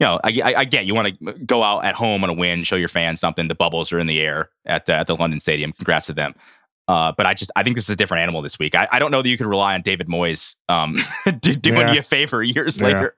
[0.00, 2.34] you know, I, I, I get you want to go out at home on a
[2.34, 3.48] win, show your fans something.
[3.48, 5.72] The bubbles are in the air at the, at the London Stadium.
[5.72, 6.34] Congrats to them.
[6.88, 8.74] Uh, but I just I think this is a different animal this week.
[8.76, 10.96] I, I don't know that you could rely on David Moyes um,
[11.40, 11.92] do, doing Yeah.
[11.94, 12.86] you a favor years Yeah.
[12.86, 13.16] later.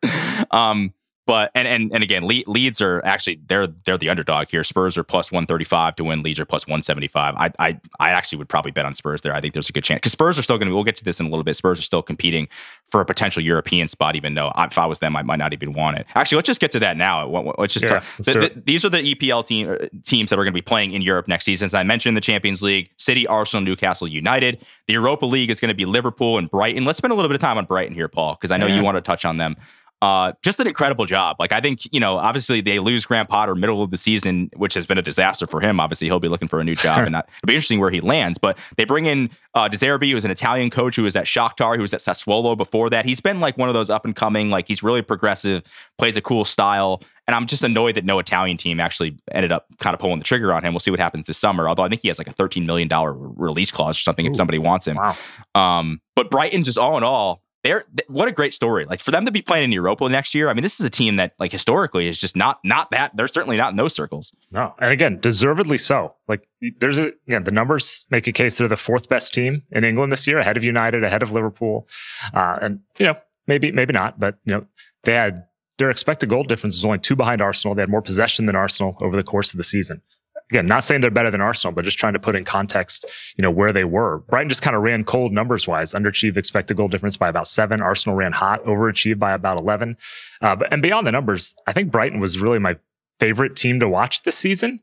[0.50, 0.94] Um,
[1.28, 4.64] but and and and again, Le- Leeds are actually they're they're the underdog here.
[4.64, 6.22] Spurs are plus one thirty five to win.
[6.22, 7.34] Leeds are plus one seventy five.
[7.36, 9.34] I I I actually would probably bet on Spurs there.
[9.34, 10.74] I think there's a good chance because Spurs are still going to.
[10.74, 11.54] We'll get to this in a little bit.
[11.54, 12.48] Spurs are still competing
[12.90, 15.52] for a potential European spot, even though I, if I was them, I might not
[15.52, 16.06] even want it.
[16.14, 17.28] Actually, let's just get to that now.
[17.58, 20.38] Let's just Yeah, talk- let's the- the- these are the EPL team uh, teams that
[20.38, 21.66] are going to be playing in Europe next season.
[21.66, 24.64] As I mentioned, the Champions League: City, Arsenal, Newcastle United.
[24.86, 26.86] The Europa League is going to be Liverpool and Brighton.
[26.86, 28.76] Let's spend a little bit of time on Brighton here, Paul, because I know Yeah.
[28.76, 29.56] you want to touch on them.
[30.00, 31.36] Uh, just an incredible job.
[31.40, 34.74] Like I think you know, obviously they lose Graham Potter middle of the season, which
[34.74, 35.80] has been a disaster for him.
[35.80, 38.00] Obviously, he'll be looking for a new job, and that, it'll be interesting where he
[38.00, 38.38] lands.
[38.38, 41.74] But they bring in uh, De Zerbi, who's an Italian coach who was at Shakhtar,
[41.76, 43.04] who was at Sassuolo before that.
[43.04, 44.50] He's been like one of those up and coming.
[44.50, 45.62] Like he's really progressive,
[45.98, 47.02] plays a cool style.
[47.26, 50.24] And I'm just annoyed that no Italian team actually ended up kind of pulling the
[50.24, 50.72] trigger on him.
[50.72, 51.68] We'll see what happens this summer.
[51.68, 52.88] Although I think he has like a $13 million
[53.36, 54.96] release clause or something if somebody wants him.
[54.96, 55.16] Wow.
[55.54, 58.84] Um, but Brighton, just all in all, they're th- what a great story.
[58.84, 60.48] Like for them to be playing in Europa next year.
[60.48, 63.16] I mean, this is a team that like historically is just not not that.
[63.16, 64.32] They're certainly not in those circles.
[64.50, 66.14] No, and again, deservedly so.
[66.28, 69.84] Like there's a again, the numbers make a case they're the fourth best team in
[69.84, 71.88] England this year, ahead of United, ahead of Liverpool,
[72.32, 73.16] uh, and you know
[73.46, 74.64] maybe maybe not, but you know
[75.04, 75.44] they had
[75.78, 77.74] their expected goal difference was only two behind Arsenal.
[77.74, 80.02] They had more possession than Arsenal over the course of the season.
[80.50, 83.04] Again, not saying they're better than Arsenal, but just trying to put in context,
[83.36, 84.18] you know, where they were.
[84.28, 87.82] Brighton just kind of ran cold numbers wise, underachieved expected goal difference by about seven.
[87.82, 89.96] Arsenal ran hot, overachieved by about 11.
[90.40, 92.76] Uh, but, and beyond the numbers, I think Brighton was really my
[93.18, 94.80] favorite team to watch this season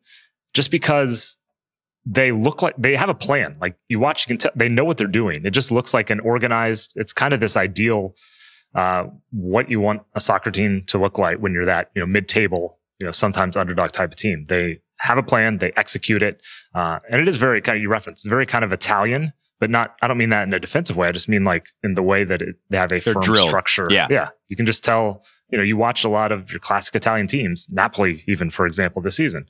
[0.54, 1.38] just because
[2.06, 3.58] they look like they have a plan.
[3.60, 5.46] Like you watch, you can tell they know what they're doing.
[5.46, 8.16] It just looks like an organized, it's kind of this ideal,
[8.76, 12.06] uh, what you want a soccer team to look like when you're that, you know,
[12.06, 14.46] mid table, you know, sometimes underdog type of team.
[14.48, 16.42] They have a plan, they execute it.
[16.74, 19.96] Uh, and it is very kind of, you reference, very kind of Italian, but not,
[20.02, 21.08] I don't mean that in a defensive way.
[21.08, 23.48] I just mean like in the way that it, they have a They're firm drilled.
[23.50, 23.88] structure.
[23.90, 24.08] Yeah.
[24.10, 24.30] Yeah.
[24.48, 27.68] You can just tell, you know, you watch a lot of your classic Italian teams,
[27.72, 29.48] Napoli, even for example, this season.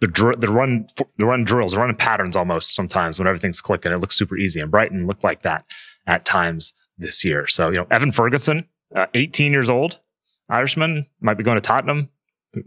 [0.00, 0.86] the dr- the run
[1.16, 3.92] the run drills, the run patterns almost sometimes when everything's clicking.
[3.92, 5.64] It looks super easy, and Brighton looked like that
[6.06, 7.46] at times this year.
[7.46, 9.98] So you know, Evan Ferguson, uh, 18 years old,
[10.50, 12.10] Irishman, might be going to Tottenham.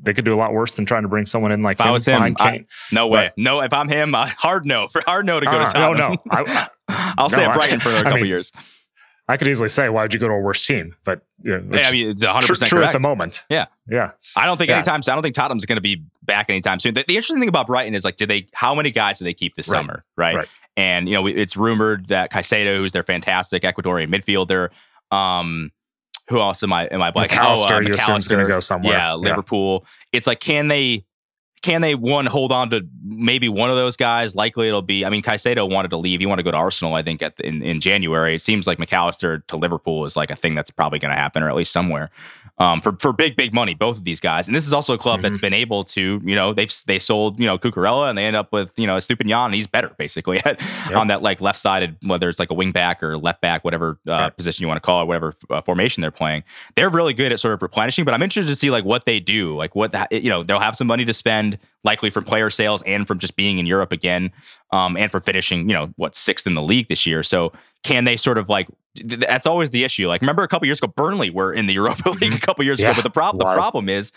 [0.01, 1.87] They could do a lot worse than trying to bring someone in like if him.
[1.87, 3.27] I was him, I, no way.
[3.35, 5.73] But, no, if I'm him, I, hard no for hard no to go uh, to
[5.73, 5.97] Tottenham.
[5.99, 6.67] No, no, I,
[7.17, 8.51] will no, say at Brighton for a couple mean, years.
[9.27, 10.95] I could easily say, why would you go to a worse team?
[11.05, 13.45] But you know, yeah, I mean, it's 100 percent true at the moment.
[13.49, 14.11] Yeah, yeah.
[14.35, 14.77] I don't think yeah.
[14.77, 15.01] anytime.
[15.07, 16.95] I don't think Tottenham's going to be back anytime soon.
[16.95, 18.47] The, the, interesting thing about Brighton is like, do they?
[18.53, 19.79] How many guys do they keep this right.
[19.79, 20.03] summer?
[20.17, 20.35] Right?
[20.35, 20.47] right.
[20.75, 24.69] And you know, it's rumored that Caicedo, who's their fantastic Ecuadorian midfielder,
[25.15, 25.71] um,
[26.29, 27.31] who else am I am I blanking?
[27.31, 28.93] Mac Allister, oh, uh, you Mac Allister going to go somewhere.
[28.93, 29.81] Yeah, Liverpool.
[29.83, 30.17] Yeah.
[30.17, 31.05] It's like, can they?
[31.61, 34.33] Can they one hold on to maybe one of those guys?
[34.33, 35.03] Likely it'll be.
[35.03, 36.21] I mean, Caicedo wanted to leave.
[36.21, 36.93] He wanted to go to Arsenal.
[36.93, 38.35] I think at the, in in January.
[38.35, 41.19] It seems like Mac Allister to Liverpool is like a thing that's probably going to
[41.19, 42.11] happen, or at least somewhere
[42.59, 43.73] um, for for big big money.
[43.73, 45.23] Both of these guys, and this is also a club mm-hmm.
[45.23, 48.35] that's been able to, you know, they've they sold you know Cucurella and they end
[48.35, 50.95] up with you know Estupiñán, and he's better basically at, yep.
[50.95, 53.97] on that like left sided, whether it's like a wing back or left back, whatever
[54.07, 56.43] uh, position you want to call it, whatever uh, formation they're playing.
[56.75, 58.05] They're really good at sort of replenishing.
[58.05, 60.59] But I'm interested to see like what they do, like what the, you know they'll
[60.59, 63.91] have some money to spend, likely from player sales and from just being in Europe
[63.91, 64.31] again,
[64.71, 67.23] um, and for finishing you know what sixth in the league this year.
[67.23, 67.51] So
[67.83, 68.67] can they sort of like
[69.03, 70.07] that's always the issue.
[70.07, 72.37] Like remember a couple years ago, Burnley were in the Europa League a mm-hmm.
[72.37, 74.11] couple years yeah, ago, but the problem the problem is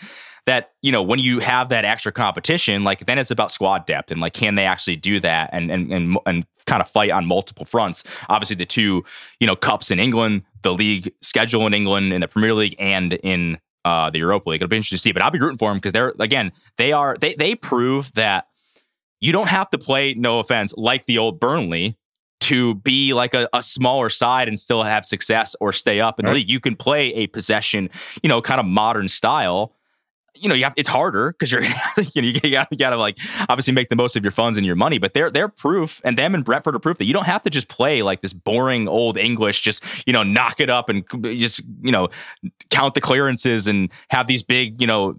[0.45, 4.11] that you know when you have that extra competition, like then it's about squad depth
[4.11, 7.25] and like can they actually do that and and and and kind of fight on
[7.25, 8.03] multiple fronts.
[8.29, 9.03] Obviously, the two
[9.39, 13.13] you know cups in England, the league schedule in England, in the Premier League, and
[13.13, 14.61] in uh, the Europa League.
[14.61, 16.91] It'll be interesting to see, but I'll be rooting for them because they're again they
[16.91, 18.47] are they they prove that
[19.19, 20.13] you don't have to play.
[20.13, 21.97] No offense, like the old Burnley
[22.41, 26.25] to be like a, a, smaller side and still have success or stay up in
[26.25, 26.49] the league.
[26.49, 27.89] You can play a possession,
[28.21, 29.73] you know, kind of modern style.
[30.35, 31.61] You know, you have it's harder because you're
[32.13, 33.17] you know you got you got to like
[33.49, 36.17] obviously make the most of your funds and your money, but they're they're proof and
[36.17, 38.87] them and Brentford are proof that you don't have to just play like this boring
[38.87, 42.09] old English, just you know knock it up and just you know
[42.69, 45.15] count the clearances and have these big you know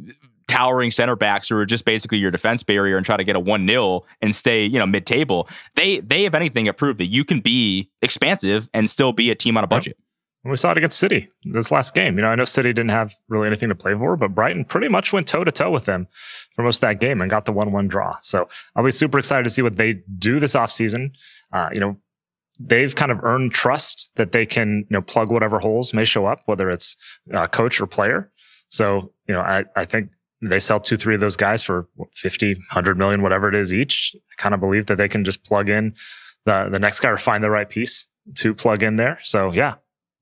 [0.47, 3.41] towering center backs who are just basically your defense barrier and try to get a
[3.41, 5.49] 1-0 and stay, you know, mid-table.
[5.75, 9.35] They they if anything have proved that you can be expansive and still be a
[9.35, 9.97] team on a budget.
[10.45, 12.17] We saw it against City this last game.
[12.17, 14.89] You know, I know City didn't have really anything to play for, but Brighton pretty
[14.89, 16.07] much went toe to toe with them
[16.55, 18.17] for most of that game and got the 1 1 draw.
[18.21, 21.13] So I'll be super excited to see what they do this offseason.
[21.51, 21.97] Uh, you know,
[22.61, 26.27] they've kind of earned trust that they can, you know, plug whatever holes may show
[26.27, 26.97] up, whether it's
[27.33, 28.31] uh, coach or player.
[28.69, 30.11] So, you know, I, I think
[30.43, 34.15] they sell two, three of those guys for 50, 100 million, whatever it is each.
[34.15, 35.95] I kind of believe that they can just plug in
[36.45, 39.19] the, the next guy or find the right piece to plug in there.
[39.23, 39.75] So yeah,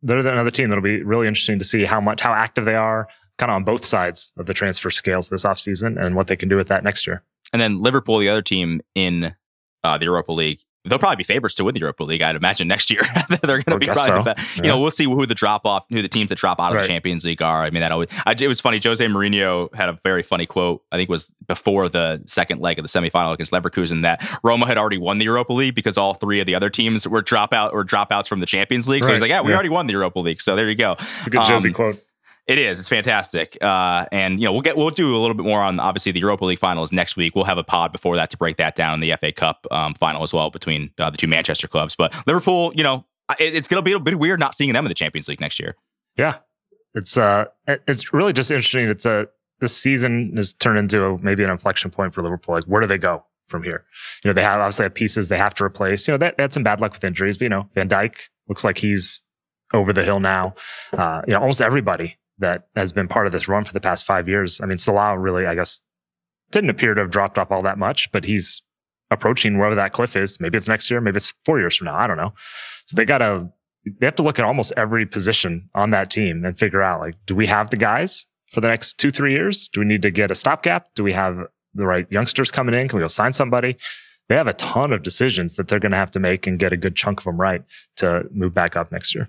[0.03, 3.09] they're another team that'll be really interesting to see how much, how active they are
[3.38, 6.49] kind of on both sides of the transfer scales this offseason and what they can
[6.49, 7.23] do with that next year.
[7.53, 9.35] And then Liverpool, the other team in
[9.85, 12.23] uh, the Europa League, they'll probably be favorites to win the Europa League.
[12.23, 14.14] I'd imagine next year they're going to be probably so.
[14.16, 14.57] the best.
[14.57, 14.62] Yeah.
[14.62, 16.75] You know, we'll see who the drop off, who the teams that drop out of
[16.75, 16.83] right.
[16.83, 17.62] the Champions League are.
[17.62, 18.09] I mean, that always.
[18.27, 18.81] I, it was funny.
[18.83, 20.83] Jose Mourinho had a very funny quote.
[20.90, 24.66] I think it was before the second leg of the semifinal against Leverkusen that Roma
[24.66, 27.73] had already won the Europa League because all three of the other teams were dropout
[27.73, 29.03] or dropouts from the Champions League.
[29.03, 29.09] Right.
[29.09, 29.55] So he's like, yeah, we yeah.
[29.55, 30.40] already won the Europa League.
[30.40, 30.97] So there you go.
[31.18, 32.03] It's a good um, Jose quote.
[32.47, 32.81] It is.
[32.81, 33.57] It's fantastic.
[33.61, 36.21] Uh, and you know, we'll get we'll do a little bit more on obviously the
[36.21, 37.37] Europa League finals next week.
[37.37, 40.23] We'll have a pod before that to break that down the FA Cup um, final
[40.25, 41.95] as well between uh, the two Manchester clubs.
[41.95, 43.05] But Liverpool, you know,
[43.39, 45.41] it, it's going to be a bit weird not seeing them in the Champions League
[45.41, 45.77] next year.
[46.17, 46.39] Yeah,
[46.95, 48.89] it's uh, it's really just interesting.
[48.89, 49.29] It's a
[49.61, 52.57] this season has turned into a, maybe an inflection point for Liverpool.
[52.57, 53.85] Like, where do they go from here?
[54.25, 56.09] You know, they have obviously have pieces they have to replace.
[56.09, 58.65] You know, they, had some bad luck with injuries, but you know, Van Dijk looks
[58.65, 59.23] like he's
[59.73, 60.55] over the hill now.
[60.93, 64.05] Uh, you know, almost everybody that has been part of this run for the past
[64.05, 64.61] five years.
[64.61, 65.81] I mean, Salah really, I guess,
[66.51, 68.63] didn't appear to have dropped off all that much, but he's
[69.11, 70.39] approaching wherever that cliff is.
[70.41, 71.97] Maybe it's next year, maybe it's four years from now.
[71.97, 72.33] I don't know.
[72.87, 73.49] So they got to,
[73.85, 77.15] they have to look at almost every position on that team and figure out like,
[77.27, 79.69] do we have the guys for the next two, three years?
[79.73, 80.89] Do we need to get a stopgap?
[80.95, 81.39] Do we have
[81.75, 82.89] the right youngsters coming in?
[82.89, 83.77] Can we go sign somebody?
[84.29, 86.73] They have a ton of decisions that they're going to have to make and get
[86.73, 87.63] a good chunk of them right
[87.97, 89.29] to move back up next year.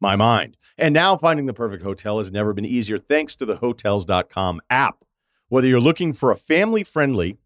[0.00, 0.56] my mind.
[0.78, 5.04] And now finding the perfect hotel has never been easier thanks to the hotels.com app.
[5.48, 7.38] Whether you're looking for a family friendly,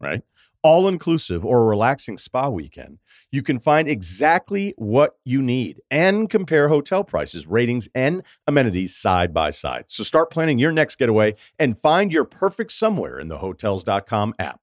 [0.00, 0.22] right,
[0.62, 2.98] all inclusive or a relaxing spa weekend,
[3.30, 9.32] you can find exactly what you need and compare hotel prices, ratings, and amenities side
[9.32, 9.84] by side.
[9.88, 14.60] So start planning your next getaway and find your perfect somewhere in the hotels.com app.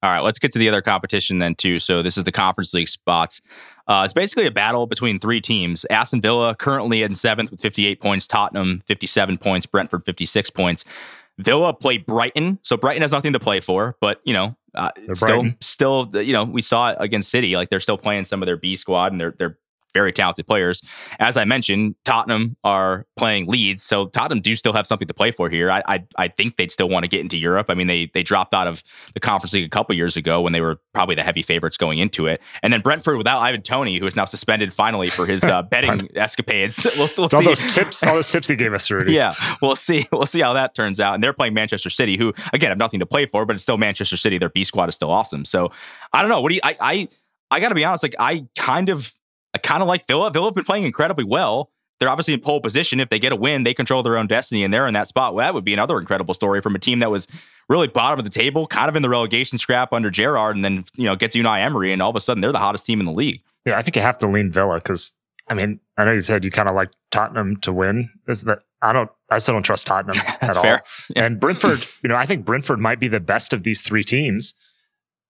[0.00, 1.80] All right, let's get to the other competition then too.
[1.80, 3.40] So this is the Conference League spots.
[3.88, 5.86] Uh, it's basically a battle between three teams.
[5.86, 8.26] Aston Villa currently in seventh with 58 points.
[8.26, 9.66] Tottenham 57 points.
[9.66, 10.84] Brentford 56 points.
[11.38, 13.96] Villa play Brighton, so Brighton has nothing to play for.
[14.00, 15.56] But you know, uh, still, Brighton.
[15.60, 17.56] still, you know, we saw it against City.
[17.56, 19.56] Like they're still playing some of their B squad, and they're they're
[19.92, 20.82] very talented players.
[21.18, 25.30] As I mentioned, Tottenham are playing Leeds, so Tottenham do still have something to play
[25.30, 25.70] for here.
[25.70, 27.66] I I, I think they'd still want to get into Europe.
[27.68, 28.82] I mean, they they dropped out of
[29.14, 31.98] the Conference League a couple years ago when they were probably the heavy favorites going
[31.98, 32.42] into it.
[32.62, 36.08] And then Brentford without Ivan Toney, who is now suspended finally for his uh, betting
[36.16, 36.84] escapades.
[36.96, 39.12] we'll, we'll all those tips, all those tips he gave us already.
[39.12, 40.06] yeah, we'll see.
[40.12, 41.14] We'll see how that turns out.
[41.14, 43.78] And they're playing Manchester City, who again have nothing to play for, but it's still
[43.78, 44.38] Manchester City.
[44.38, 45.44] Their B squad is still awesome.
[45.44, 45.70] So
[46.12, 46.40] I don't know.
[46.40, 46.60] What do you?
[46.62, 47.08] I I
[47.50, 48.02] I got to be honest.
[48.02, 49.12] Like I kind of
[49.54, 50.30] I kind of like Villa.
[50.30, 51.70] Villa have been playing incredibly well.
[51.98, 53.00] They're obviously in pole position.
[53.00, 55.34] If they get a win, they control their own destiny, and they're in that spot.
[55.34, 57.26] Well, that would be another incredible story from a team that was
[57.68, 60.84] really bottom of the table, kind of in the relegation scrap under Gerrard, and then
[60.96, 63.06] you know gets Unai Emery, and all of a sudden they're the hottest team in
[63.06, 63.42] the league.
[63.64, 65.12] Yeah, I think you have to lean Villa because
[65.48, 68.10] I mean I know you said you kind of like Tottenham to win.
[68.28, 70.64] Is that I don't I still don't trust Tottenham at all.
[70.64, 70.78] Yeah.
[71.16, 74.54] And Brentford, you know, I think Brentford might be the best of these three teams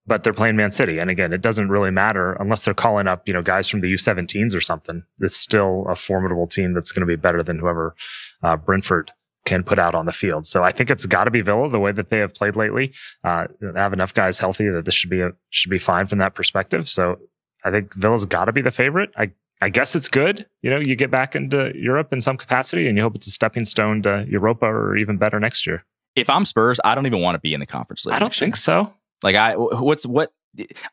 [0.09, 0.99] but they're playing Man City.
[0.99, 3.93] And again, it doesn't really matter unless they're calling up, you know, guys from the
[3.93, 5.05] U17s or something.
[5.21, 7.95] It's still a formidable team that's going to be better than whoever
[8.43, 9.13] uh, Brentford
[9.45, 10.47] can put out on the field.
[10.47, 12.93] So I think it's got to be Villa the way that they have played lately.
[13.23, 16.35] Uh, have enough guys healthy that this should be a, should be fine from that
[16.35, 16.89] perspective.
[16.89, 17.19] So
[17.65, 19.11] I think Villa's got to be the favorite.
[19.17, 20.47] I I guess it's good.
[20.63, 23.31] You know, you get back into Europe in some capacity, and you hope it's a
[23.33, 25.85] stepping stone to Europa or even better next year.
[26.15, 28.15] If I'm Spurs, I don't even want to be in the conference league.
[28.15, 28.93] I don't think so.
[29.23, 30.33] Like I, what's what?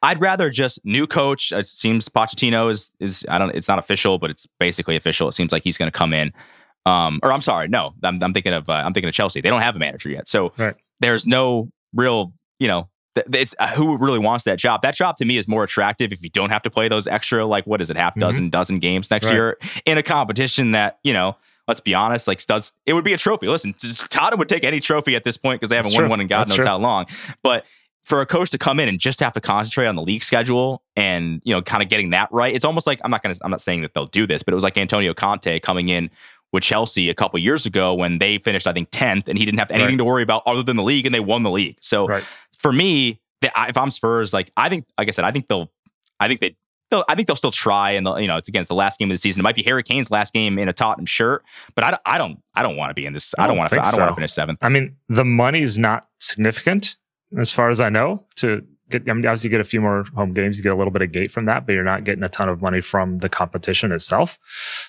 [0.03, 1.51] I'd rather just new coach.
[1.51, 3.51] It seems Pochettino is is I don't.
[3.55, 5.27] It's not official, but it's basically official.
[5.27, 6.33] It seems like he's going to come in.
[6.85, 9.41] Um, or I'm sorry, no, I'm, I'm thinking of uh, I'm thinking of Chelsea.
[9.41, 10.75] They don't have a manager yet, so right.
[10.99, 14.83] there's no real, you know, it's uh, who really wants that job.
[14.83, 17.43] That job to me is more attractive if you don't have to play those extra,
[17.43, 18.19] like what is it, half mm-hmm.
[18.19, 19.33] dozen, dozen games next right.
[19.33, 21.35] year in a competition that you know
[21.67, 23.47] let's be honest, like does it would be a trophy.
[23.47, 23.73] Listen,
[24.09, 26.09] Tottenham would take any trophy at this point because they haven't That's won true.
[26.09, 26.67] one in God That's knows true.
[26.67, 27.05] how long.
[27.41, 27.65] But
[28.05, 30.83] for a coach to come in and just have to concentrate on the league schedule
[30.95, 33.51] and you know kind of getting that right it's almost like i'm not gonna i'm
[33.51, 36.09] not saying that they'll do this but it was like antonio conte coming in
[36.53, 39.59] with chelsea a couple years ago when they finished i think 10th and he didn't
[39.59, 39.97] have anything right.
[39.97, 42.23] to worry about other than the league and they won the league so right.
[42.57, 45.69] for me if i'm spurs like i think like i said i think they'll
[46.19, 46.55] i think they
[47.09, 49.17] I think they'll still try, and you know it's against the last game of the
[49.17, 49.41] season.
[49.41, 52.41] It might be Harry Kane's last game in a Tottenham shirt, but I, I don't,
[52.53, 53.33] I don't want to be in this.
[53.37, 53.79] I don't, don't want to.
[53.81, 54.59] I don't want to finish seventh.
[54.61, 56.95] I mean, the money's not significant
[57.37, 60.33] as far as I know, to get I mean, obviously get a few more home
[60.33, 62.29] games, you get a little bit of gate from that, but you're not getting a
[62.29, 64.37] ton of money from the competition itself.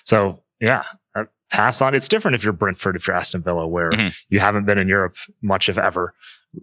[0.03, 0.83] So yeah,
[1.15, 1.95] uh, pass on.
[1.95, 4.09] It's different if you're Brentford, if you're Aston Villa, where mm-hmm.
[4.29, 6.13] you haven't been in Europe much if ever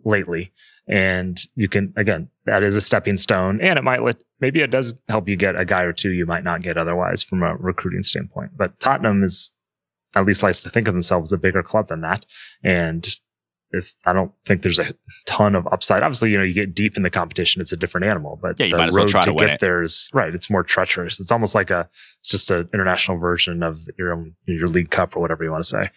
[0.05, 0.53] lately.
[0.87, 3.61] And you can again, that is a stepping stone.
[3.61, 6.27] And it might let maybe it does help you get a guy or two you
[6.27, 8.53] might not get otherwise from a recruiting standpoint.
[8.57, 9.53] But Tottenham is
[10.15, 12.27] at least likes to think of themselves as a bigger club than that.
[12.63, 13.07] And
[13.77, 14.95] if I don't think there's a
[15.27, 16.03] ton of upside.
[16.03, 18.39] Obviously, you know, you get deep in the competition, it's a different animal.
[18.41, 19.61] But yeah, you might as well try to, to get it.
[19.61, 20.35] there is right.
[20.35, 21.21] It's more treacherous.
[21.21, 21.89] It's almost like a
[22.21, 25.69] it's just an international version of your your League Cup or whatever you want to
[25.69, 25.91] say.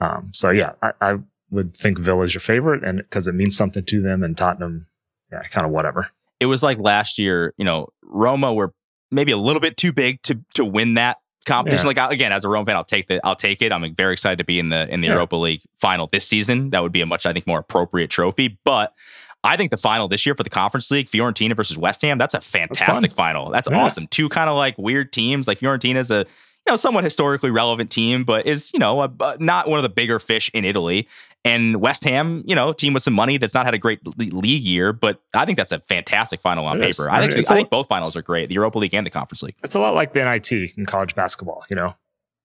[0.00, 1.18] Um, so yeah, I, I,
[1.52, 4.86] would think Villa is your favorite, and because it means something to them, and Tottenham,
[5.32, 6.08] yeah, kind of whatever.
[6.38, 7.54] It was like last year.
[7.56, 8.72] You know, Roma were
[9.10, 11.86] maybe a little bit too big to to win that competition.
[11.86, 12.02] Yeah.
[12.04, 13.72] Like again, as a Rome fan, I'll take the I'll take it.
[13.72, 15.14] I'm very excited to be in the in the yeah.
[15.14, 16.70] Europa League final this season.
[16.70, 18.58] That would be a much I think more appropriate trophy.
[18.64, 18.94] But
[19.42, 22.34] I think the final this year for the Conference League, Fiorentina versus West Ham, that's
[22.34, 23.50] a fantastic final.
[23.50, 23.80] That's Yeah.
[23.80, 24.06] awesome.
[24.08, 25.48] Two kind of like weird teams.
[25.48, 26.26] Like Fiorentina's a
[26.70, 29.82] you know somewhat historically relevant team, but is you know a, a- not one of
[29.82, 31.08] the bigger fish in Italy.
[31.42, 34.62] And West Ham, you know, team with some money that's not had a great league
[34.62, 37.10] year, but I think that's a fantastic final on paper.
[37.10, 39.10] I think it's I a- think both finals are great, the Europa League and the
[39.10, 39.54] Conference League.
[39.64, 41.64] It's a lot like the NIT in college basketball.
[41.70, 41.94] You know,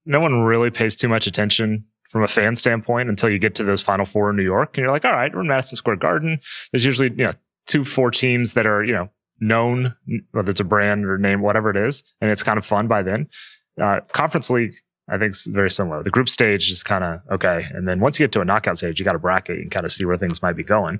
[0.06, 3.64] no one really pays too much attention from a fan standpoint until you get to
[3.66, 5.98] those Final Four in New York, and you're like, all right, we're in Madison Square
[5.98, 6.40] Garden.
[6.72, 7.34] There's usually you know
[7.68, 9.10] two, four teams that are you know
[9.42, 9.94] known,
[10.32, 13.04] whether it's a brand or name, whatever it is, and it's kind of fun by
[13.04, 13.28] then.
[13.82, 14.76] Uh, Conference League.
[15.08, 16.02] I think is very similar.
[16.02, 18.80] The group stage is kind of okay, and then once you get to a knockout
[18.80, 21.00] stage, you got a bracket and kind of see where things might be going.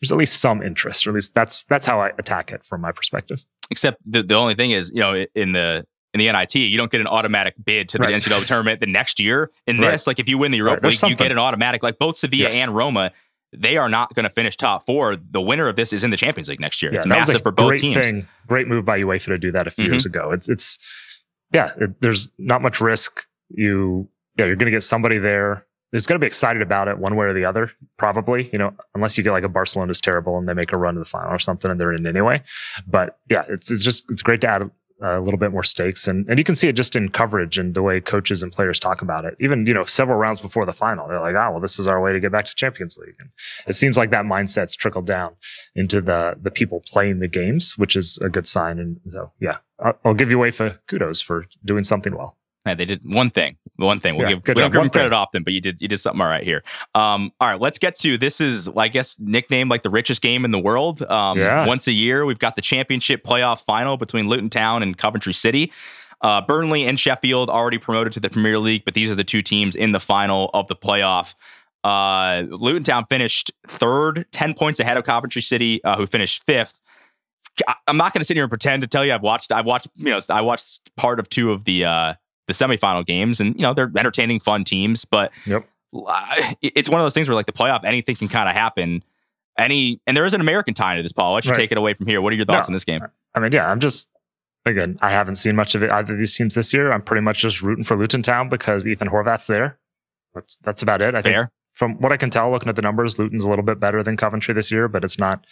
[0.00, 2.80] There's at least some interest, or at least that's that's how I attack it from
[2.80, 3.44] my perspective.
[3.70, 6.90] Except the, the only thing is, you know, in the in the NIT, you don't
[6.90, 8.14] get an automatic bid to the Right.
[8.14, 9.50] NCAA tournament the next year.
[9.66, 9.90] In Right.
[9.92, 11.82] this, like if you win the Europa Right, League, you get an automatic.
[11.82, 12.54] Like both Sevilla Yes.
[12.56, 13.12] and Roma,
[13.52, 15.16] they are not going to finish top four.
[15.16, 16.92] The winner of this is in the Champions League next year.
[16.94, 17.96] it's that was massive a for both great teams.
[18.08, 19.90] Thing, great move by UEFA to do that a few Mhm.
[19.90, 20.32] years ago.
[20.32, 20.78] It's it's
[21.52, 23.26] yeah, it, there's not much risk.
[23.50, 26.98] You yeah, you're going to get somebody there who's going to be excited about it
[26.98, 28.48] one way or the other, probably.
[28.50, 31.00] You know, unless you get like a Barcelona's terrible and they make a run to
[31.00, 32.42] the final or something and they're in anyway.
[32.86, 34.70] But yeah, it's it's just it's great to add
[35.02, 37.74] a little bit more stakes and and you can see it just in coverage and
[37.74, 39.36] the way coaches and players talk about it.
[39.40, 42.00] Even you know several rounds before the final, they're like, oh well, this is our
[42.00, 43.16] way to get back to Champions League.
[43.18, 43.30] And
[43.66, 45.36] it seems like that mindset's trickled down
[45.74, 48.78] into the the people playing the games, which is a good sign.
[48.78, 52.36] And so, yeah, I'll, I'll give you UEFA kudos for doing something well.
[52.66, 53.56] Yeah, they did one thing.
[53.82, 54.16] One thing.
[54.16, 56.20] We'll Yeah, give, we don't give them credit often, but you did you did something
[56.20, 56.62] all right here.
[56.94, 60.44] Um, all right, let's get to this is I guess nicknamed like the richest game
[60.44, 61.02] in the world.
[61.02, 61.66] Um, Yeah.
[61.66, 65.72] Once a year, we've got the championship playoff final between Luton Town and Coventry City.
[66.20, 69.42] Uh, Burnley and Sheffield already promoted to the Premier League, but these are the two
[69.42, 71.34] teams in the final of the playoff.
[71.82, 76.78] Uh, Luton Town finished third, 10 points ahead of Coventry City, uh, who finished fifth.
[77.66, 79.50] I- I'm not going to sit here and pretend to tell you I've watched.
[79.52, 79.88] I've watched.
[79.96, 82.14] You know, I watched part of two of the uh,
[82.46, 85.04] the semifinal games, and you know they're entertaining, fun teams.
[85.04, 85.66] But Yep.
[86.62, 89.02] it's one of those things where like the playoff, anything can kind of happen.
[89.58, 91.32] Any and there is an American tie to this, Paul.
[91.32, 91.56] Why don't you Right.
[91.58, 92.20] take it away from here?
[92.22, 92.72] What are your thoughts No.
[92.72, 93.02] on this game?
[93.34, 94.08] I mean, yeah, I'm just
[94.64, 96.92] again, I haven't seen much of it either of these teams this year.
[96.92, 99.78] I'm pretty much just rooting for Luton Town because Ethan Horvath's there.
[100.34, 101.14] That's that's about it.
[101.14, 101.50] I think Fair.
[101.74, 104.16] from what I can tell, looking at the numbers, Luton's a little bit better than
[104.16, 105.44] Coventry this year, but it's not,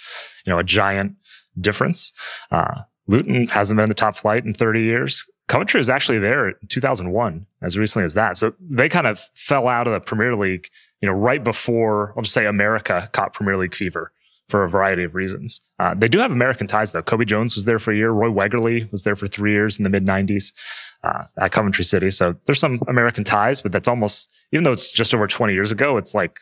[0.46, 1.16] you know, a giant
[1.61, 2.12] difference.
[2.50, 5.29] Uh, Luton hasn't been in the top flight in 30 years.
[5.51, 8.37] Coventry was actually there in 2001, as recently as that.
[8.37, 10.69] So they kind of fell out of the Premier League,
[11.01, 14.13] you know, right before, I'll just say America caught Premier League fever
[14.49, 15.61] for a variety of reasons.
[15.81, 17.03] Uh, they do have American ties, though.
[17.03, 18.13] Cobi Jones was there for a year.
[18.13, 20.53] Roy Wegerle was there for three years in the mid 90s
[21.03, 22.13] uh, at Coventry City.
[22.13, 25.73] So there's some American ties, but that's almost, even though it's just over 20 years
[25.73, 26.39] ago, it's like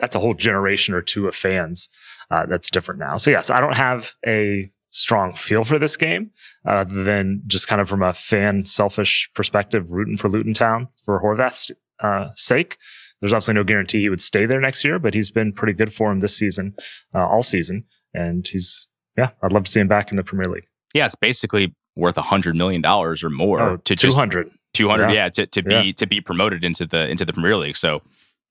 [0.00, 1.88] that's a whole generation or two of fans
[2.32, 3.16] uh, that's different now.
[3.16, 6.30] So, yes, I don't have a strong feel for this game
[6.66, 11.20] uh, than just kind of from a fan selfish perspective, rooting for Luton Town for
[11.20, 11.70] Horvath's
[12.02, 12.76] uh, sake.
[13.20, 15.92] There's obviously no guarantee he would stay there next year, but he's been pretty good
[15.92, 16.74] for him this season,
[17.14, 17.84] uh, all season.
[18.14, 20.64] And he's, yeah, I'd love to see him back in the Premier League.
[20.94, 24.50] Yeah, it's basically worth a hundred million dollars or more Oh, to just 200.
[24.78, 25.10] Yeah.
[25.12, 25.92] Yeah, to, to be Yeah.
[25.96, 27.76] to be promoted into the into the Premier League.
[27.76, 27.96] So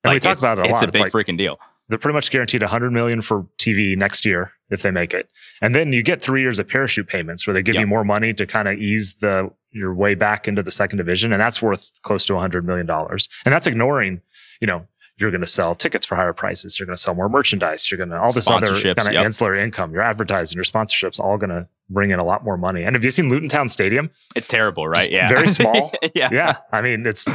[0.03, 0.83] And we like, talk about it a it's lot.
[0.83, 1.57] a It's big like- freaking deal.
[1.89, 5.29] they're pretty much guaranteed 100 million for TV next year if they make it.
[5.61, 7.81] And then you get 3 years of parachute payments where they give Yep.
[7.81, 11.31] you more money to kind of ease the your way back into the second division
[11.31, 13.29] and that's worth close to 100 million dollars.
[13.45, 14.21] And that's ignoring,
[14.61, 14.85] you know,
[15.17, 17.97] you're going to sell tickets for higher prices, you're going to sell more merchandise, you're
[17.97, 19.25] going to all this other kind of yep.
[19.25, 22.83] ancillary income, your advertising, your sponsorships all going to bring in a lot more money.
[22.83, 24.09] And have you seen Luton Town Stadium?
[24.35, 25.11] It's terrible, right?
[25.11, 25.91] Yeah, very small.
[26.15, 26.29] yeah.
[26.31, 27.27] Yeah, I mean it's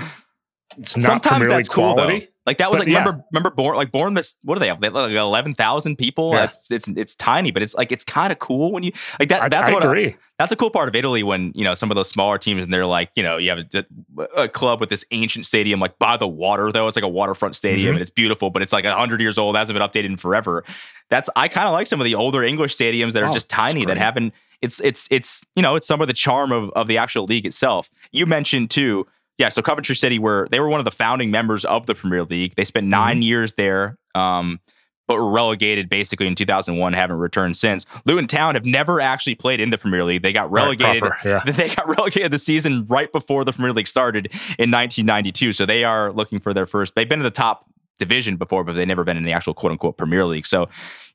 [0.79, 2.21] it's not Sometimes that's League cool quality.
[2.21, 2.27] though.
[2.47, 2.99] Like that was But like yeah.
[3.01, 4.35] remember remember Bourne like Bournemouth.
[4.43, 4.81] What do they have?
[4.81, 6.33] They have like eleven thousand people.
[6.35, 6.45] Yeah.
[6.45, 9.43] It's it's it's tiny, but it's like it's kind of cool when you like that.
[9.43, 10.17] I, that's I what I- agree.
[10.39, 12.73] that's a cool part of Italy when you know some of those smaller teams and
[12.73, 16.17] they're like you know you have a, a club with this ancient stadium like by
[16.19, 17.97] the water though it's like a waterfront stadium Mhm.
[17.97, 20.65] and it's beautiful but it's like hundred years old hasn't been updated in forever.
[21.09, 23.49] That's I kind of like some of the older English stadiums that are Oh, just
[23.49, 24.35] tiny that haven't.
[24.61, 27.47] It's it's it's you know it's some of the charm of of the actual league
[27.47, 27.89] itself.
[28.13, 29.07] You mentioned too.
[29.39, 32.25] Yeah, so Coventry City were they were one of the founding members of the Premier
[32.25, 32.55] League.
[32.57, 33.99] They spent 9 years there.
[34.15, 34.61] Um,
[35.07, 37.85] but were relegated basically in 2001, haven't returned since.
[38.07, 40.23] Luton Town have never actually played in the Premier League.
[40.23, 41.03] They got Right, relegated.
[41.03, 41.43] proper, yeah.
[41.53, 44.29] They got relegated the season right before the Premier League started
[44.59, 45.53] in 1992.
[45.53, 46.95] So they are looking for their first.
[46.95, 47.67] They've been in the top
[47.99, 50.47] division before, but they've never been in the actual quote unquote Premier League.
[50.47, 50.63] So,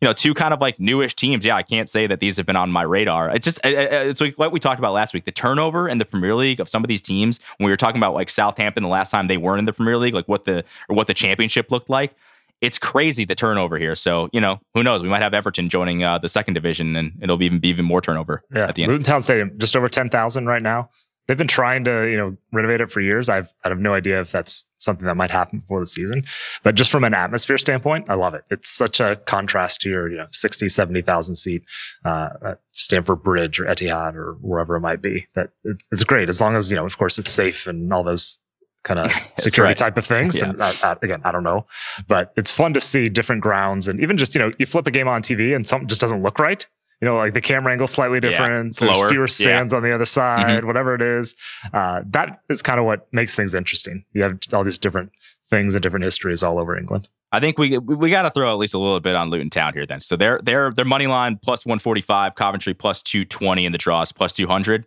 [0.01, 1.43] you know, two kind of like newish teams.
[1.43, 3.29] Yeah, I can't say that these have been on my radar.
[3.29, 6.35] It's just, it's like what we talked about last week the turnover in the Premier
[6.35, 7.39] League of some of these teams.
[7.57, 9.97] When we were talking about like Southampton the last time they weren't in the Premier
[9.97, 12.15] League, like what the, or what the championship looked like
[12.61, 13.95] it's crazy the turnover here.
[13.95, 15.01] So you know, who knows?
[15.01, 17.85] We might have Everton joining uh, the second division, and it'll be even be even
[17.85, 18.91] more turnover Yeah, at the end.
[18.91, 20.89] Luton Town Stadium just over ten thousand right now.
[21.29, 23.29] They've been trying to you know renovate it for years.
[23.29, 26.23] I've I have no idea if that's something that might happen before the season,
[26.63, 28.45] but just from an atmosphere standpoint, I love it.
[28.49, 31.61] It's such a contrast to your you know 60, 70,000 seat
[32.03, 35.27] uh, Stamford Bridge or Etihad or wherever it might be.
[35.35, 35.51] That
[35.91, 38.39] it's great as long as you know, of course, it's safe and all those
[38.83, 39.77] kind of security right.
[39.77, 40.37] type of things.
[40.37, 40.49] Yeah.
[40.49, 41.67] And I, I, again, I don't know,
[42.07, 44.91] but it's fun to see different grounds and even just you know you flip a
[44.91, 46.65] game on TV and something just doesn't look right.
[47.01, 48.67] You know, like the camera angle slightly Yeah, different.
[48.67, 49.61] it's There's fewer Yeah.
[49.61, 51.33] on the other side, whatever it is.
[51.73, 54.03] Uh, that is kind of what makes things interesting.
[54.13, 55.11] You have all these different
[55.49, 57.07] things and different histories all over England.
[57.31, 59.49] I think we we, we got to throw at least a little bit on Luton
[59.49, 60.01] Town here then.
[60.01, 64.33] So their their their money line plus 145, Coventry plus 220 in the draws plus
[64.33, 64.85] 200.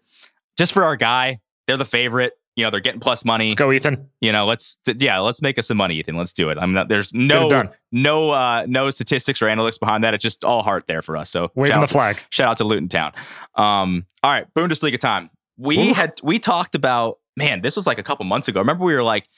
[0.59, 2.35] Just for our guy, they're the favorite.
[2.55, 3.45] You know, they're getting plus money.
[3.47, 4.09] Let's go, Ethan.
[4.21, 6.17] You know, let's yeah, let's make us some money, Ethan.
[6.17, 6.59] Let's do it.
[6.59, 10.13] I'm not there's no no uh no statistics or analytics behind that.
[10.13, 11.31] It's just all heart there for us.
[11.31, 12.23] So Waving the out to- flag.
[12.31, 13.13] Shout out to Luton Town.
[13.57, 15.31] Um, all right, Bundesliga time.
[15.57, 15.97] We Oof.
[15.97, 18.61] had we talked about man, this was like a couple months ago.
[18.61, 19.29] Remember, we were like,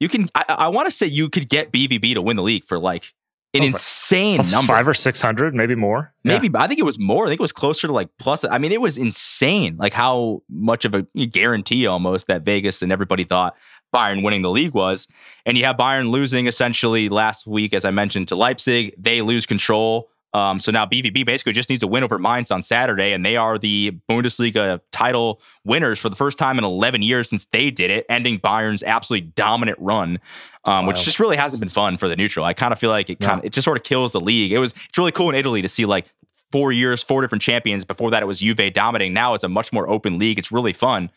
[0.00, 0.28] you can.
[0.34, 3.12] I, I want to say you could get BVB to win the league for like
[3.54, 4.72] an was like insane number.
[4.72, 6.12] five or six hundred, maybe more.
[6.24, 6.38] Yeah.
[6.38, 7.26] Maybe I think it was more.
[7.26, 8.44] I think it was closer to like plus.
[8.44, 12.92] I mean, it was insane, like how much of a guarantee almost that Vegas and
[12.92, 13.56] everybody thought
[13.94, 15.08] Bayern winning the league was.
[15.44, 18.94] And you have Bayern losing essentially last week, as I mentioned, to Leipzig.
[18.98, 20.10] They lose control.
[20.36, 23.36] Um, so now BVB basically just needs to win over Mainz on Saturday, and they
[23.36, 27.90] are the Bundesliga title winners for the first time in 11 years since they did
[27.90, 30.18] it, ending Bayern's absolutely dominant run,
[30.66, 32.44] um, which just really hasn't been fun for the neutral.
[32.44, 34.52] I kind of feel like it kind of it just sort of kills the league.
[34.52, 36.06] It was it's really cool in Italy to see like
[36.50, 37.84] four years, four different champions.
[37.84, 39.12] Before that, it was Juve dominating.
[39.12, 40.38] Now it's a much more open league.
[40.38, 41.10] It's really fun.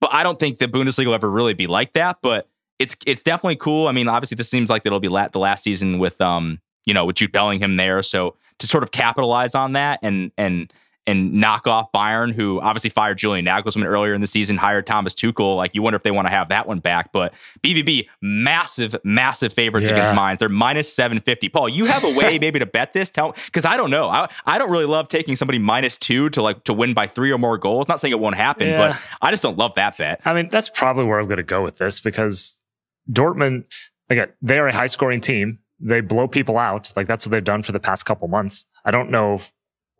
[0.00, 2.18] But I don't think the Bundesliga will ever really be like that.
[2.22, 3.88] But it's it's definitely cool.
[3.88, 6.94] I mean, obviously, this seems like it'll be la- the last season with um you
[6.94, 8.02] know with Jude Bellingham there.
[8.02, 10.72] So to sort of capitalize on that and and
[11.06, 15.14] and knock off Bayern, who obviously fired Julian Nagelsmann earlier in the season, hired Thomas
[15.14, 15.56] Tuchel.
[15.56, 17.12] Like you wonder if they want to have that one back.
[17.12, 17.32] But
[17.64, 19.94] BVB, massive, massive favorites Yeah.
[19.94, 20.38] against Mainz.
[20.38, 21.48] They're minus seven fifty.
[21.48, 23.10] Paul, you have a way maybe to bet this?
[23.10, 24.08] Tell because I don't know.
[24.08, 27.30] I I don't really love taking somebody minus two to like to win by three
[27.30, 27.88] or more goals.
[27.88, 28.76] Not saying it won't happen, Yeah.
[28.76, 30.20] but I just don't love that bet.
[30.24, 32.62] I mean, that's probably where I'm going to go with this because
[33.10, 33.64] Dortmund,
[34.10, 35.60] again, they are a high scoring team.
[35.78, 36.90] They blow people out.
[36.96, 38.66] Like that's what they've done for the past couple months.
[38.84, 39.40] I don't know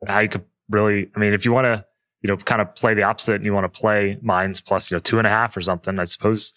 [0.06, 1.84] how you could really, I mean, if you want to,
[2.22, 4.96] you know, kind of play the opposite and you want to play Mainz plus, you
[4.96, 6.52] know, two and a half or something, I suppose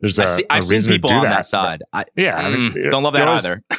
[0.00, 1.30] there's a, I see, a I've seen reason to people do on that.
[1.30, 1.82] that, side.
[1.92, 2.36] I, yeah.
[2.36, 3.62] I mean, mm, don't love that always- either.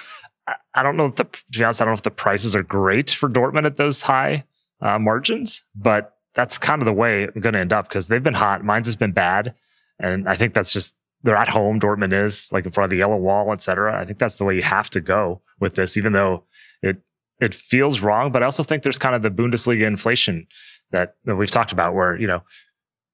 [0.47, 2.53] I- I don't know if the to be honest, I don't know if the prices
[2.55, 4.43] are great for Dortmund at those high
[4.81, 8.21] uh, margins, but that's kind of the way I'm going to end up because they've
[8.23, 8.63] been hot.
[8.65, 9.53] Mainz has been bad,
[9.99, 11.79] and I think that's just they're at home.
[11.79, 13.97] Dortmund is like in front of the yellow wall, et cetera.
[14.01, 16.43] I think that's the way you have to go with this, even though
[16.81, 16.97] it
[17.39, 18.31] it feels wrong.
[18.31, 20.47] But I also think there's kind of the Bundesliga inflation
[20.91, 22.43] that, that we've talked about, where you know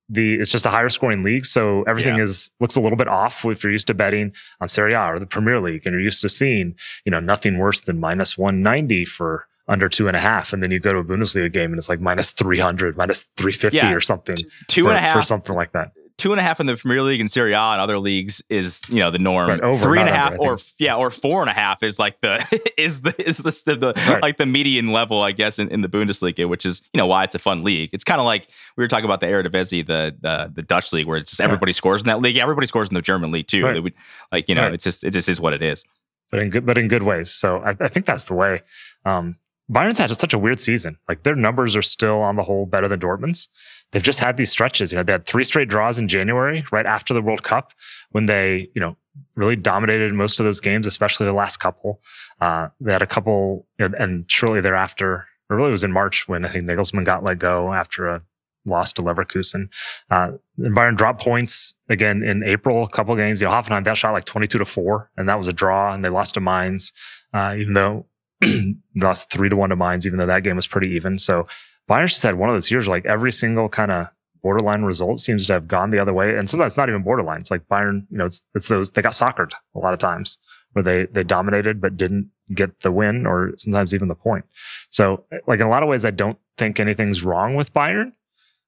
[0.10, 2.24] the it's just a higher scoring league, so everything Yeah.
[2.24, 5.20] is looks a little bit off if you're used to betting on Serie A or
[5.20, 9.06] the Premier League, and you're used to seeing you know nothing worse than minus 190
[9.06, 11.78] for under two and a half, and then you go to a Bundesliga game and
[11.78, 13.94] it's like minus 300, minus 350 Yeah.
[13.94, 14.36] or something
[14.68, 15.92] Two for, and a half for something like that.
[16.20, 18.84] Two and a half in the Premier League and Serie A and other leagues is
[18.90, 19.50] you know the norm.
[19.50, 21.98] Right, over, Three and a half I or yeah or four and a half is
[21.98, 22.38] like the
[22.78, 24.22] is the is the, the, the Right.
[24.22, 27.24] like the median level I guess in, in the Bundesliga, which is you know why
[27.24, 27.90] it's a fun league.
[27.94, 28.48] It's kind of like
[28.78, 31.74] we were talking about the Eredivisie, the the the Dutch league, where it's just everybody
[31.74, 32.38] scores in that league.
[32.38, 33.64] Everybody scores in the German league too.
[33.66, 33.82] Right.
[33.82, 33.94] Would
[34.32, 35.86] like you know it's just it just is what it is.
[36.30, 37.32] but in good, but in good ways.
[37.32, 38.62] So I, I think that's the way.
[39.06, 39.38] Um,
[39.72, 40.98] Bayern's had such a weird season.
[41.08, 43.50] Like their numbers are still on the whole better than Dortmund's.
[43.92, 44.92] They've just had these stretches.
[44.92, 47.74] You know, they had three straight draws in January, right after the World Cup,
[48.12, 48.96] when they, you know,
[49.36, 52.02] really dominated most of those games, especially the last couple.
[52.40, 56.28] Uh, they had a couple, and, and shortly thereafter, or really it was in March
[56.28, 58.22] when I think Nagelsmann got let go after a
[58.66, 59.70] loss to Leverkusen.
[60.12, 63.42] Uh, Bayern dropped points again in April, a couple games.
[63.42, 66.06] You know, Hoffenheim that shot like 22 to 4, and that was a draw, and
[66.06, 66.94] they lost to Mainz,
[67.34, 68.06] uh, even though
[68.96, 71.18] lost 3 to 1 to Mainz, even though that game was pretty even.
[71.18, 71.48] So
[71.90, 74.08] Bayern's just had one of those years, like every single kind of
[74.42, 76.38] borderline result seems to have gone the other way.
[76.38, 77.40] And sometimes it's not even borderline.
[77.40, 80.38] It's like Bayern, you know, it's, it's those, they got soccered a lot of times
[80.74, 84.46] where they, they dominated but didn't get the win or sometimes even the point.
[84.90, 88.14] So, like in a lot of ways, I don't think anything's wrong with Bayern.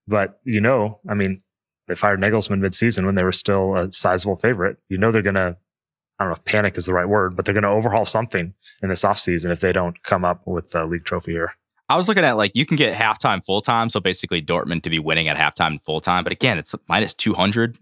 [0.08, 1.42] But you know, I mean,
[1.88, 4.78] they fired Nagelsmann midseason when they were still a sizable favorite.
[4.90, 5.58] You know they're gonna
[6.20, 8.90] I don't know if panic is the right word, but they're gonna overhaul something in
[8.90, 11.54] this offseason if they don't come up with a league trophy here.
[11.92, 14.90] I was looking at like you can get halftime full time, so basically Dortmund to
[14.90, 16.24] be winning at halftime and full time.
[16.24, 17.78] But again, it's minus two hundred.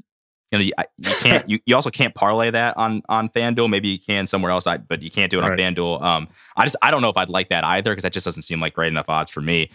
[0.51, 1.47] you know, you, you can't.
[1.49, 3.69] you, you also can't parlay that on on FanDuel.
[3.69, 5.59] Maybe you can somewhere else, but you can't do it on Right.
[5.59, 6.01] FanDuel.
[6.01, 8.43] Um, I just I don't know if I'd like that either because that just doesn't
[8.43, 9.69] seem like great enough odds for me.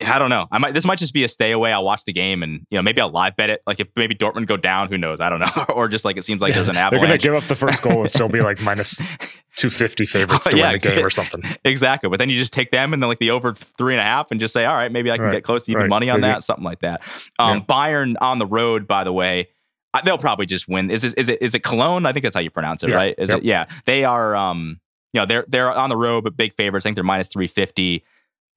[0.00, 0.46] I don't know.
[0.52, 1.72] I might this might just be a stay away.
[1.72, 3.62] I'll watch the game and you know maybe I'll live bet it.
[3.66, 5.20] Like if maybe Dortmund go down, who knows?
[5.20, 5.64] I don't know.
[5.74, 7.82] or just like it seems like there's an They're going to give up the first
[7.82, 8.98] goal and still be like minus
[9.56, 11.42] 250 favorites to Yeah, win the game or something.
[11.64, 12.08] exactly.
[12.08, 14.30] But then you just take them and then like the over three and a half
[14.30, 15.90] and just say, all right, maybe I can Right, get close to even right.
[15.90, 16.32] money on Maybe.
[16.32, 17.02] that, something like that.
[17.38, 19.48] Um, Bayern on the road, by the way,
[19.94, 20.90] I, they'll probably just win.
[20.90, 22.06] Is it, is it is it Cologne?
[22.06, 23.14] I think that's how you pronounce it, Yeah, right?
[23.18, 23.38] Is yep.
[23.40, 23.44] it?
[23.44, 24.34] Yeah, they are.
[24.34, 24.80] Um,
[25.12, 26.86] you know, they're they're on the road, but big favorites.
[26.86, 28.04] I think they're minus three fifty.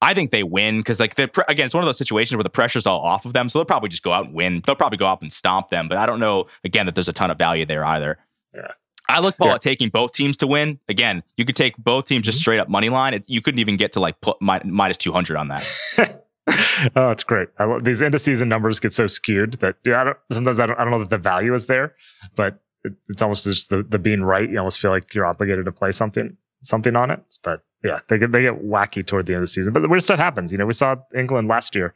[0.02, 2.50] I think they win because, like, the again, it's one of those situations where the
[2.50, 4.62] pressure's all off of them, so they'll probably just go out and win.
[4.66, 7.12] They'll probably go out and stomp them, but I don't know again that there's a
[7.14, 8.18] ton of value there either.
[8.54, 8.72] Yeah.
[9.08, 9.54] I look Paul Yeah.
[9.54, 10.80] at taking both teams to win.
[10.88, 12.26] Again, you could take both teams Mm-hmm.
[12.26, 13.14] just straight up money line.
[13.14, 15.64] It, you couldn't even get to like put mi- minus two hundred on that.
[16.96, 17.48] oh, it's great.
[17.58, 20.66] I, these end of season numbers get so skewed that yeah, I don't, sometimes I
[20.66, 21.94] don't, I don't know that the value is there,
[22.34, 24.48] but it, it's almost just the, the being right.
[24.48, 27.20] You almost feel like you're obligated to play something something on it.
[27.42, 29.72] But yeah, they get they get wacky toward the end of the season.
[29.72, 30.52] But weird stuff happens.
[30.52, 31.94] You know, we saw England last year.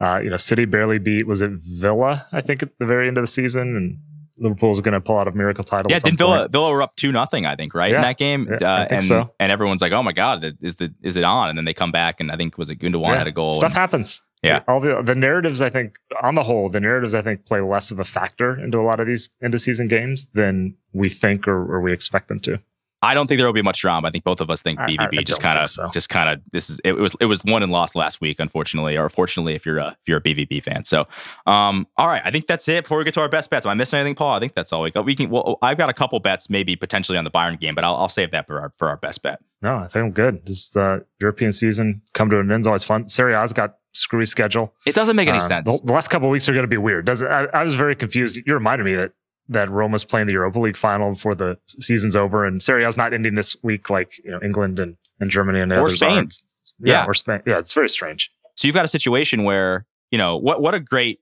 [0.00, 1.50] Uh, you know, City barely beat was it
[1.80, 2.26] Villa?
[2.32, 3.98] I think at the very end of the season, and
[4.38, 5.90] Liverpool's going to pull out a miracle title.
[5.90, 6.52] yeah, didn't Villa point.
[6.52, 7.44] Villa were up two nothing?
[7.46, 9.30] I think right in that game, Yeah, I uh, think and so.
[9.38, 11.50] and everyone's like, oh my god, is the is it on?
[11.50, 13.50] And then they come back, and I think was it Gundogan Yeah, had a goal.
[13.50, 14.22] Stuff and- happens.
[14.42, 14.62] Yeah.
[14.68, 17.90] All the the narratives, I think, on the whole, the narratives I think play less
[17.90, 21.46] of a factor into a lot of these end of season games than we think
[21.46, 22.58] or, or we expect them to.
[23.02, 24.08] I don't think there will be much drama.
[24.08, 25.88] I think both of us think I- I- BVB I just kind of, so.
[25.92, 26.40] just kind of.
[26.52, 29.64] This is it, was it was won and lost last week, unfortunately, or fortunately, if
[29.64, 30.84] you're a if you're a BVB fan.
[30.84, 31.06] So,
[31.46, 32.84] um, all right, I think that's it.
[32.84, 34.34] Before we get to our best bets, am I missing anything, Paul?
[34.34, 35.04] I think that's all we got.
[35.04, 35.30] We can.
[35.30, 38.08] Well, I've got a couple bets, maybe potentially on the Bayern game, but I'll, I'll
[38.08, 39.40] save that for our for our best bet.
[39.62, 40.44] No, I think I'm good.
[40.46, 43.08] This uh, European season come to an end is always fun.
[43.08, 44.72] Serie A's got screwy schedule.
[44.86, 45.80] It doesn't make any Uh, sense.
[45.80, 47.06] The, the last couple of weeks are going to be weird.
[47.06, 48.36] Does it, I, I was very confused.
[48.46, 49.12] You reminded me that
[49.50, 53.12] that Roma's playing the Europa League final before the season's over, and Serie A's not
[53.12, 56.28] ending this week like you know England and, and Germany and Or others Spain.
[56.82, 57.06] Yeah, Yeah.
[57.06, 57.42] or Spain.
[57.46, 58.30] Yeah, it's very strange.
[58.56, 61.20] So you've got a situation where, you know, what what a great,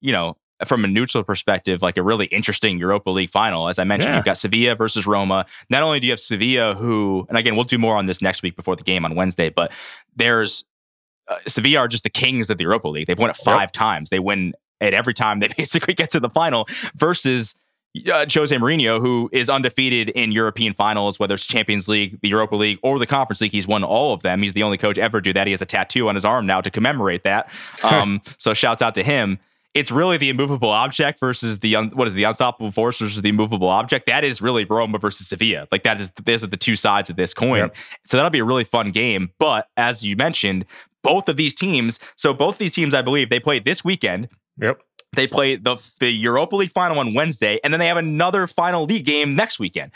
[0.00, 3.68] you know, from a neutral perspective, like a really interesting Europa League final.
[3.68, 4.16] As I mentioned, Yeah.
[4.16, 5.44] you've got Sevilla versus Roma.
[5.70, 8.42] Not only do you have Sevilla, who, and again, we'll do more on this next
[8.44, 9.72] week before the game on Wednesday, but
[10.14, 10.64] there's
[11.28, 13.06] uh, Sevilla are just the kings of the Europa League.
[13.06, 14.10] They've won it five times.
[14.10, 16.66] They win it every time they basically get to the final
[16.96, 17.54] versus
[18.10, 22.56] uh, Jose Mourinho, who is undefeated in European finals, whether it's Champions League, the Europa
[22.56, 23.52] League, or the Conference League.
[23.52, 24.42] He's won all of them.
[24.42, 25.46] He's the only coach ever to do that.
[25.46, 27.50] He has a tattoo on his arm now to commemorate that.
[27.82, 29.38] Um, so shouts out to him.
[29.74, 33.20] It's really the immovable object versus the un- what is it, the unstoppable force versus
[33.22, 34.06] the immovable object.
[34.06, 35.66] That is really Roma versus Sevilla.
[35.72, 37.58] Like that is those are the two sides of this coin.
[37.58, 37.76] Yep.
[38.06, 39.30] So that'll be a really fun game.
[39.38, 40.64] But as you mentioned,
[41.02, 41.98] both of these teams.
[42.16, 44.28] So both of these teams, I believe, they played this weekend.
[44.60, 44.80] Yep.
[45.14, 48.84] They play the the Europa League final on Wednesday, and then they have another final
[48.84, 49.92] league game next weekend.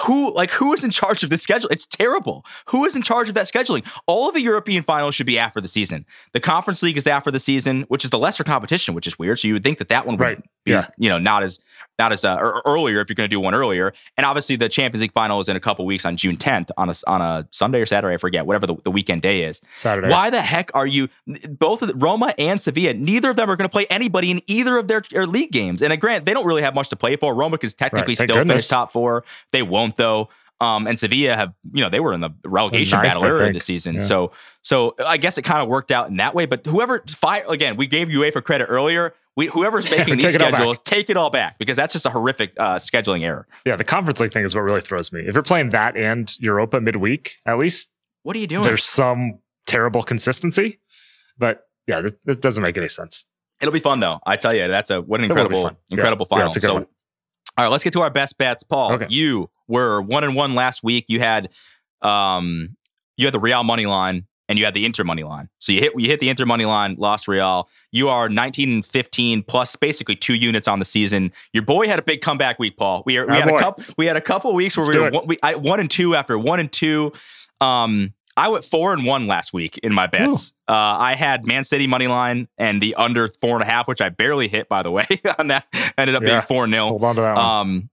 [0.00, 1.68] Who like who is in charge of the schedule?
[1.70, 2.44] It's terrible.
[2.68, 3.86] Who is in charge of that scheduling?
[4.06, 6.04] All of the European finals should be after the season.
[6.32, 9.38] The Conference League is after the season, which is the lesser competition, which is weird.
[9.38, 10.38] So you would think that that one would Right.
[10.66, 10.88] Be, Yeah.
[10.98, 11.60] you know, not as
[11.98, 12.36] not as uh,
[12.66, 13.90] earlier if you're going to do one earlier.
[14.18, 16.90] And obviously the Champions League final is in a couple weeks on June 10th on
[16.90, 19.62] a on a Sunday or Saturday, I forget, whatever the, the weekend day is.
[19.76, 20.10] Saturday.
[20.10, 21.08] Why the heck are you
[21.48, 22.92] both of the, Roma and Sevilla?
[22.92, 25.80] Neither of them are going to play anybody in either of their, their league games.
[25.80, 27.34] And uh, grant they don't really have much to play for.
[27.34, 28.52] Roma can technically Right, still goodness.
[28.64, 29.24] finish top four.
[29.52, 30.28] They won't though.
[30.60, 33.64] Um, and Sevilla have you know they were in the relegation Ninth, battle earlier this
[33.64, 33.94] season.
[33.96, 34.00] Yeah.
[34.00, 34.32] So
[34.62, 36.46] so I guess it kind of worked out in that way.
[36.46, 39.14] But whoever fire again, we gave UEFA credit earlier.
[39.36, 40.56] We, whoever's making these Take it all back.
[40.56, 43.46] schedules, take it all back because that's just a horrific uh, scheduling error.
[43.66, 45.20] Yeah, the Conference League thing is what really throws me.
[45.26, 47.90] If you're playing that and Europa midweek, at least
[48.22, 48.62] What are you doing?
[48.64, 50.78] there's some terrible consistency.
[51.36, 53.26] But yeah, this, doesn't make any sense.
[53.60, 54.20] It'll be fun though.
[54.24, 55.76] I tell you, that's a what an incredible, fun.
[55.90, 55.96] Yeah.
[55.96, 56.52] incredible Yeah, final.
[56.54, 56.86] good so, one.
[57.58, 58.62] all right, let's get to our best bets.
[58.62, 59.06] Paul, Okay.
[59.10, 61.06] you were one and one last week.
[61.08, 61.50] You had,
[62.02, 62.76] um,
[63.16, 65.48] you had the Real money line and you had the Inter money line.
[65.58, 67.68] So you hit you hit the Inter money line, lost Real.
[67.90, 71.32] You are 19 and 15 plus basically two units on the season.
[71.52, 73.02] Your boy had a big comeback week, Paul.
[73.06, 75.10] We, are, we had a couple we had a couple weeks where Let's we were
[75.10, 77.12] one, we, I, one and two after one and two.
[77.60, 80.52] Um, I went four and one last week in my bets.
[80.68, 84.02] Uh, I had Man City money line and the under four and a half, which
[84.02, 85.06] I barely hit, by the way.
[85.38, 85.64] on that
[85.96, 86.88] ended up being four nil.
[86.88, 87.44] Hold on to that one.
[87.44, 87.90] um,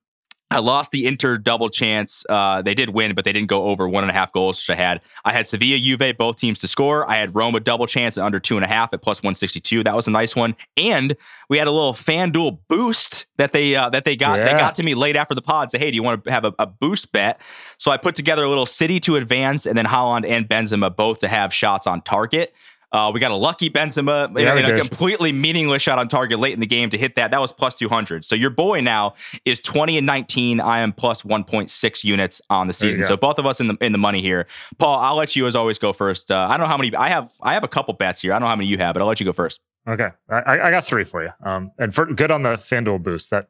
[0.53, 2.25] I lost the Inter double chance.
[2.29, 4.69] Uh, they did win, but they didn't go over one and a half goals, which
[4.69, 5.01] I had.
[5.25, 7.09] I had Sevilla, Juve, both teams to score.
[7.09, 9.59] I had Roma double chance at under two and a half at plus one sixty
[9.59, 9.83] two.
[9.83, 10.55] That was a nice one.
[10.77, 11.15] And
[11.49, 14.37] we had a little FanDuel boost that they uh, that they got.
[14.37, 15.71] They got to me late after the pod.
[15.71, 17.41] Say, hey, do you want to have a, a boost bet?
[17.77, 21.19] So I put together a little City to advance, and then Haaland and Benzema both
[21.19, 22.53] to have shots on target.
[22.93, 26.53] Uh, we got a lucky Benzema Yeah, in a completely meaningless shot on target late
[26.53, 27.31] in the game to hit that.
[27.31, 28.23] That was plus 200.
[28.23, 29.15] So your boy now
[29.45, 30.61] is 20 and 19.
[30.61, 33.01] I am plus 1.6 units on the season.
[33.07, 34.45] So both of us in the in the money here.
[34.77, 36.31] Paul, I'll let you as always go first.
[36.31, 37.31] Uh, I don't know how many I have.
[37.41, 38.31] I have a couple bets here.
[38.31, 39.59] I don't know how many you have, but I'll let you go first.
[39.85, 41.29] Okay, I, I- I got three for you.
[41.45, 43.31] Um, and for good on the FanDuel boost.
[43.31, 43.47] That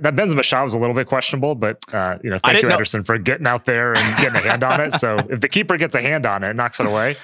[0.00, 2.76] that Benzema shot was a little bit questionable, but uh, you know, thank you, know-
[2.76, 4.94] Ederson, for getting out there and getting a hand on it.
[4.94, 7.16] So if the keeper gets a hand on it, knocks it away.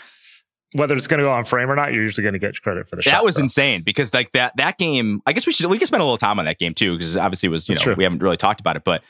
[0.75, 2.89] Whether it's going to go on frame or not, you're usually going to get credit
[2.89, 3.13] for the shot.
[3.13, 3.41] That was so.
[3.43, 5.23] insane because like that that game.
[5.27, 7.17] I guess we should we could spend a little time on that game too because
[7.17, 7.97] obviously it was you That's know true.
[7.97, 9.03] we haven't really talked about it, but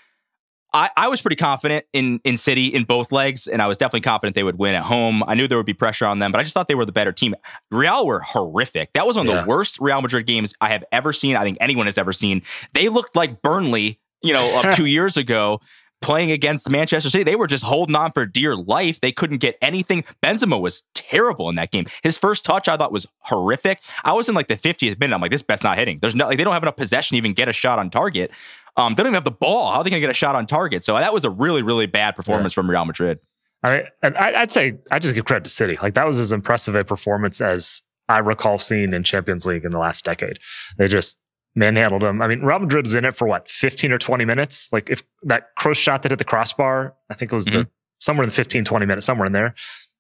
[0.72, 4.02] I, I was pretty confident in in City in both legs, and I was definitely
[4.02, 5.24] confident they would win at home.
[5.26, 6.92] I knew there would be pressure on them, but I just thought they were the
[6.92, 7.34] better team.
[7.70, 8.92] Real were horrific.
[8.92, 9.42] That was one of Yeah.
[9.42, 11.36] the worst Real Madrid games I have ever seen.
[11.36, 12.42] I think anyone has ever seen.
[12.74, 15.61] They looked like Burnley, you know, of two years ago.
[16.01, 19.01] Playing against Manchester City, they were just holding on for dear life.
[19.01, 20.05] They couldn't get anything.
[20.22, 21.86] Benzema was terrible in that game.
[22.03, 23.82] His first touch, I thought, was horrific.
[24.05, 25.14] I was in like the 50th minute.
[25.14, 25.99] I'm like, this bet's not hitting.
[26.01, 28.30] There's no, like, they don't have enough possession to even get a shot on target.
[28.76, 29.72] Um, they don't even have the ball.
[29.72, 30.84] How are they going to get a shot on target?
[30.84, 33.18] So that was a really, really bad performance from Real Madrid.
[33.64, 35.76] I mean, and I'd say I just give credit to City.
[35.82, 39.72] Like that was as impressive a performance as I recall seeing in Champions League in
[39.72, 40.38] the last decade.
[40.78, 41.18] They just
[41.59, 42.22] manhandled them.
[42.22, 44.72] I mean, Real Madrid was in it for what, 15 or 20 minutes?
[44.72, 48.22] Like if that cross shot that hit the crossbar, I think it was the somewhere
[48.22, 49.54] in the 15, 20 minutes, somewhere in there.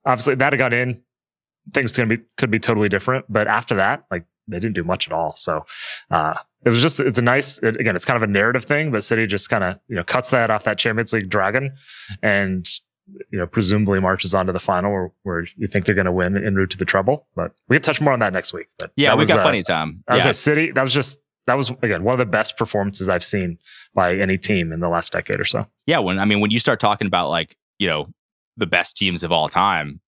[0.06, 1.02] Obviously, that had got in.
[1.74, 3.26] Things can be could be totally different.
[3.28, 5.34] But after that, like they didn't do much at all.
[5.36, 5.66] So
[6.10, 6.34] uh
[6.64, 9.04] it was just it's a nice it, again, it's kind of a narrative thing, but
[9.04, 11.74] City just kind of, you know, cuts that off that Champions League dragon
[12.22, 12.66] and
[13.30, 16.12] you know, presumably marches on to the final where, where you think they're going to
[16.12, 17.26] win en route to the treble.
[17.34, 18.66] But we can touch more on that next week.
[18.78, 20.04] But Yeah, we was, got uh, plenty of time.
[20.06, 20.30] That was Yeah.
[20.30, 20.72] a city.
[20.72, 21.18] That was just
[21.48, 23.58] that was again one of the best performances I've seen
[23.94, 25.66] by any team in the last decade or so.
[25.86, 28.08] yeah, when I mean when you start talking about like you know
[28.56, 30.00] the best teams of all time,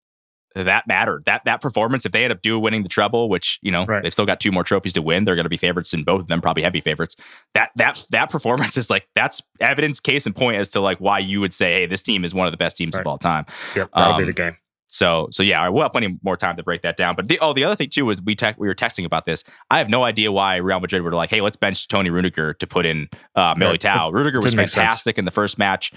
[0.56, 1.24] that mattered.
[1.26, 4.02] That that performance, if they end up do winning the treble, which you know Right.
[4.04, 6.22] they've still got two more trophies to win, they're going to be favorites in both
[6.22, 7.16] of them, probably heavy favorites.
[7.54, 11.20] That that that performance is like that's evidence, case in point as to like why
[11.20, 13.46] you would say, hey, this team is one of the best teams of all time.
[13.76, 14.58] Yep, that'll be Um, the game.
[14.90, 17.16] So so yeah, we'll have plenty more time to break that down.
[17.16, 19.44] But the, oh, the other thing too was we te- we were texting about this.
[19.70, 22.68] I have no idea why Real Madrid were like, hey, let's bench Toni Rudiger to
[22.68, 24.12] put in uh, Militao.
[24.14, 24.74] Rudiger was didn't make sense.
[24.74, 25.94] fantastic in the first match.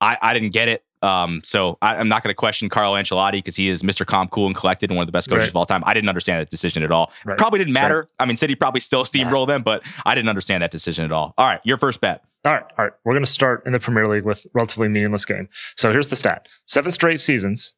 [0.00, 0.84] I, I didn't get it.
[1.02, 4.04] Um, so I, I'm not going to question Carlo Ancelotti because he is Mr.
[4.04, 5.48] Calm, cool, and collected, and one of the best coaches Right.
[5.50, 5.82] of all time.
[5.86, 7.12] I didn't understand that decision at all.
[7.24, 7.38] Right.
[7.38, 8.08] Probably didn't matter.
[8.18, 11.32] I mean, City probably still steamroll them, but I didn't understand that decision at all.
[11.38, 12.24] All right, your first bet.
[12.44, 12.92] All right, all right.
[13.04, 15.48] We're going to start in the Premier League with relatively meaningless game.
[15.76, 17.74] So here's the stat: seven straight seasons,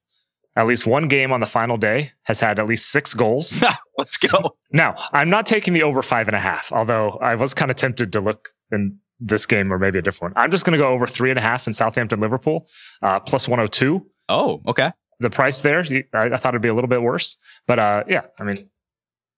[0.58, 3.54] at least one game on the final day has had at least six goals.
[3.98, 4.52] Let's go.
[4.72, 7.76] Now, I'm not taking the over five and a half, although I was kind of
[7.76, 10.42] tempted to look in this game or maybe a different one.
[10.42, 12.66] I'm just going to go over three and a half in Southampton Liverpool,
[13.02, 14.04] uh, plus 102.
[14.28, 14.90] Oh, okay.
[15.20, 17.36] The price there, I, I thought it'd be a little bit worse,
[17.68, 18.68] but uh, yeah, I mean,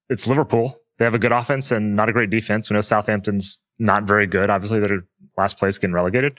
[0.08, 0.78] it's Liverpool.
[0.98, 2.70] They have a good offense and not a great defense.
[2.70, 4.48] We know Southampton's not very good.
[4.48, 5.04] Obviously, they're
[5.36, 6.38] last place getting relegated.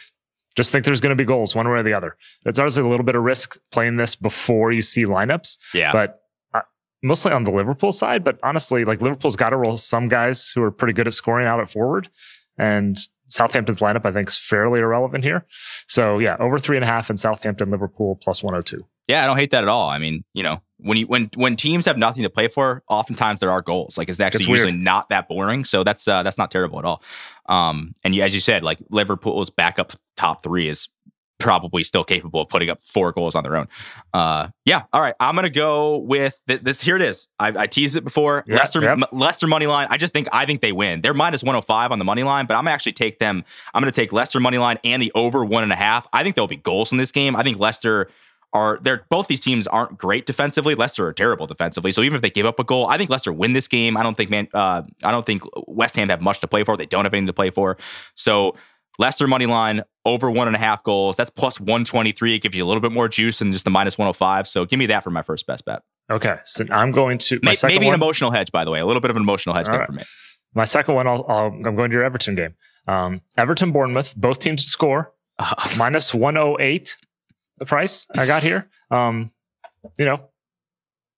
[0.57, 2.17] Just think there's going to be goals one way or the other.
[2.45, 5.91] It's obviously a little bit of risk playing this before you see lineups Yeah.
[5.93, 6.21] but
[6.53, 6.61] uh,
[7.03, 8.23] mostly on the Liverpool side.
[8.23, 11.47] But honestly, like Liverpool's got to roll some guys who are pretty good at scoring
[11.47, 12.09] out at forward,
[12.57, 12.97] and
[13.31, 15.45] Southampton's lineup I think is fairly irrelevant here.
[15.87, 18.85] So yeah, over three and a half in Southampton, Liverpool plus one hundred two.
[19.07, 19.89] Yeah, I don't hate that at all.
[19.89, 23.39] I mean, you know, when you when when teams have nothing to play for, oftentimes
[23.39, 23.97] there are goals.
[23.97, 25.65] Like it's actually It's usually not that boring.
[25.65, 27.03] So that's uh, that's not terrible at all.
[27.49, 30.87] Um, and you, as you said, like Liverpool's backup top three is
[31.41, 33.67] probably still capable of putting up four goals on their own.
[34.13, 34.83] Uh, yeah.
[34.93, 36.81] All right, I'm gonna go with th- this.
[36.81, 37.27] Here it is.
[37.39, 38.43] I, I teased it before.
[38.47, 38.91] Yeah, Leicester yep.
[38.91, 39.87] M- Leicester money line.
[39.89, 41.01] I just think I think they win.
[41.01, 43.43] They're minus 105 on the money line, but I'm gonna actually take them.
[43.73, 46.07] I'm gonna take Leicester money line and the over one and a half.
[46.13, 47.35] I think there'll be goals in this game.
[47.35, 48.09] I think Leicester
[48.53, 50.75] are they're both these teams aren't great defensively.
[50.75, 51.91] Leicester are terrible defensively.
[51.91, 53.95] So even if they give up a goal, I think Leicester win this game.
[53.95, 56.75] I don't think man uh, I don't think West Ham have much to play for.
[56.75, 57.77] They don't have anything to play for.
[58.15, 58.55] So
[58.99, 61.15] Leicester money line over one and a half goals.
[61.15, 62.35] That's plus 123.
[62.35, 64.47] It gives you a little bit more juice than just the minus 105.
[64.47, 65.81] So give me that for my first best bet.
[66.11, 67.93] Okay, so I'm going to my maybe one.
[67.93, 68.79] an emotional hedge, by the way.
[68.79, 69.87] A little bit of an emotional hedge thing right.
[69.87, 70.03] for me.
[70.53, 72.55] my second one, I'll, I'll, I'm going to your Everton game.
[72.87, 75.13] Um, Everton Bournemouth, both teams score
[75.77, 76.97] minus one hundred eight.
[77.59, 78.67] The price I got here.
[78.89, 79.31] Um,
[79.97, 80.29] you know,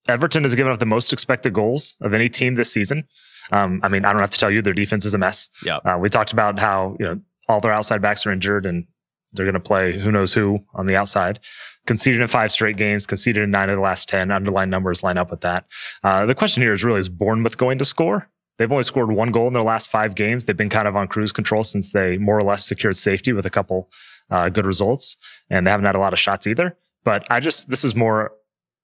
[0.08, 3.06] Everton has given up the most expected goals of any team this season.
[3.52, 5.50] Um, I mean, I don't have to tell you their defense is a mess.
[5.66, 8.86] Yeah, Uh, we talked about how you know all their outside backs are injured and
[9.34, 11.40] they're going to play who knows who on the outside.
[11.86, 14.32] Conceded in five straight games, conceded in nine of the last ten.
[14.32, 15.66] Underlying numbers line up with that.
[16.04, 18.30] Uh, the question here is really: Is Bournemouth going to score?
[18.58, 20.46] They've only scored one goal in their last five games.
[20.46, 23.46] They've been kind of on cruise control since they more or less secured safety with
[23.46, 23.90] a couple
[24.30, 25.18] uh, good results,
[25.50, 26.78] and they haven't had a lot of shots either.
[27.04, 28.32] But I just this is more.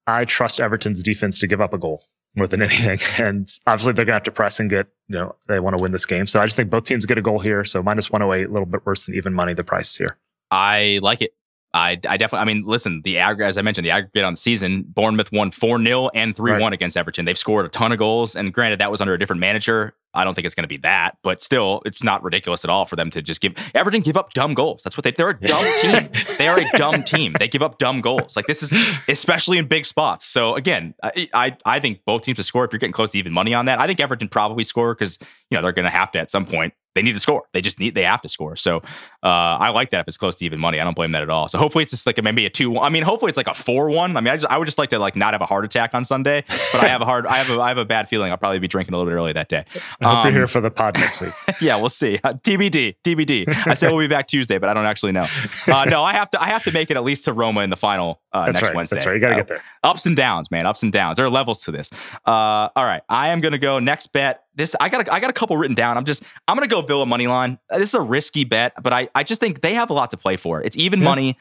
[0.06, 2.04] I trust Everton's defense to give up a goal.
[2.36, 3.00] More than anything.
[3.18, 5.92] And obviously they're gonna have to press and get, you know, they want to win
[5.92, 6.26] this game.
[6.26, 7.64] So I just think both teams get a goal here.
[7.64, 10.18] So minus 108, a little bit worse than even money, the price here.
[10.50, 11.34] I like it.
[11.72, 14.38] I, I definitely, I mean, listen, the aggregate, as I mentioned, the aggregate on the
[14.38, 17.24] season, Bournemouth won 4 0 and 3 1 against Everton.
[17.24, 18.34] They've scored a ton of goals.
[18.34, 19.94] And granted, that was under a different manager.
[20.12, 22.84] I don't think it's going to be that, but still, it's not ridiculous at all
[22.84, 24.82] for them to just give Everton give up dumb goals.
[24.82, 26.08] That's what they, they're a dumb team.
[26.36, 27.36] They are a dumb team.
[27.38, 28.34] They give up dumb goals.
[28.34, 28.74] Like this is
[29.06, 30.26] especially in big spots.
[30.26, 33.18] So again, I, I, I think both teams to score if you're getting close to
[33.18, 33.78] even money on that.
[33.78, 35.18] I think Everton probably score because,
[35.50, 37.44] you know, they're going to have to at some point they need to score.
[37.52, 38.56] They just need they have to score.
[38.56, 38.78] So
[39.22, 39.28] uh,
[39.60, 40.80] I like that if it's close to even money.
[40.80, 41.48] I don't blame that at all.
[41.48, 42.78] So hopefully it's just like a, maybe a two.
[42.78, 44.16] I mean, hopefully it's like a four one.
[44.16, 45.94] I mean, I just I would just like to like not have a heart attack
[45.94, 48.30] on Sunday, but I have a hard I have a I have a bad feeling
[48.30, 49.64] I'll probably be drinking a little bit early that day.
[50.00, 51.32] I hope um, you're here for the pod next week.
[51.60, 52.18] yeah, we'll see.
[52.24, 53.66] Uh, TBD, TBD.
[53.66, 55.26] I said we'll be back Tuesday, but I don't actually know.
[55.66, 57.70] Uh, no, I have to I have to make it at least to Roma in
[57.70, 58.96] the final uh, next right, Wednesday.
[58.96, 59.14] That's right.
[59.14, 59.62] You got to get there.
[59.84, 60.66] Ups and downs, man.
[60.66, 61.16] Ups and downs.
[61.16, 61.90] There are levels to this.
[62.26, 65.20] Uh, all right, I am going to go next bet this I got a, I
[65.20, 65.96] got a couple written down.
[65.96, 67.58] I'm just I'm gonna go Villa money line.
[67.70, 70.16] This is a risky bet, but I I just think they have a lot to
[70.16, 70.62] play for.
[70.62, 71.04] It's even yeah.
[71.04, 71.36] money.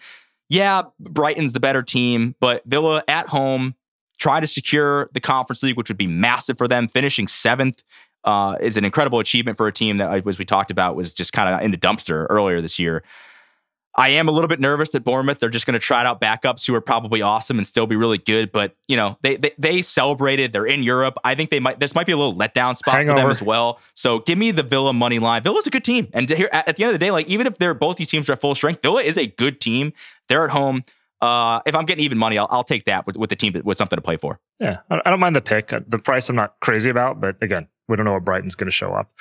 [0.50, 3.76] Yeah, Brighton's the better team, but Villa at home
[4.18, 6.88] try to secure the Conference League, which would be massive for them.
[6.88, 7.84] Finishing seventh
[8.24, 11.34] uh, is an incredible achievement for a team that, as we talked about, was just
[11.34, 13.04] kind of in the dumpster earlier this year.
[14.00, 16.66] I am a little bit nervous that Bournemouth they're just going to try out backups
[16.66, 18.50] who are probably awesome and still be really good.
[18.50, 20.54] But you know they, they they celebrated.
[20.54, 21.18] They're in Europe.
[21.26, 21.82] I think they might.
[21.82, 23.18] This might be a little letdown spot Hangover.
[23.18, 23.80] for them as well.
[23.96, 25.44] So give me the Villa money line.
[25.44, 27.46] Villa's a good team, and here at, at the end of the day, like even
[27.46, 29.92] if they're both these teams are at full strength, Villa is a good team.
[30.30, 30.86] They're at home.
[31.20, 33.78] Uh, if I'm getting even money, I'll, I'll take that with, with the team with
[33.78, 34.40] something to play for.
[34.62, 35.68] Yeah, I don't mind the pick.
[35.68, 38.72] The price I'm not crazy about, but again, we don't know what Brighton's going to
[38.72, 39.12] show up.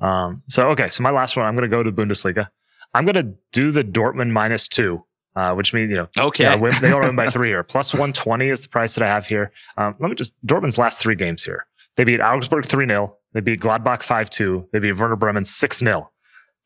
[0.00, 2.48] Um, so okay, so my last one, I'm going to go to Bundesliga.
[2.94, 5.04] I'm going to do the Dortmund minus two.
[5.36, 8.12] Uh, which means you know, okay, win, they don't win by three or Plus one
[8.12, 9.52] twenty is the price that I have here.
[9.76, 11.66] Um, let me just Dortmund's last three games here.
[11.96, 14.66] They beat Augsburg three 0 They beat Gladbach five two.
[14.72, 16.10] They beat Werder Bremen six 0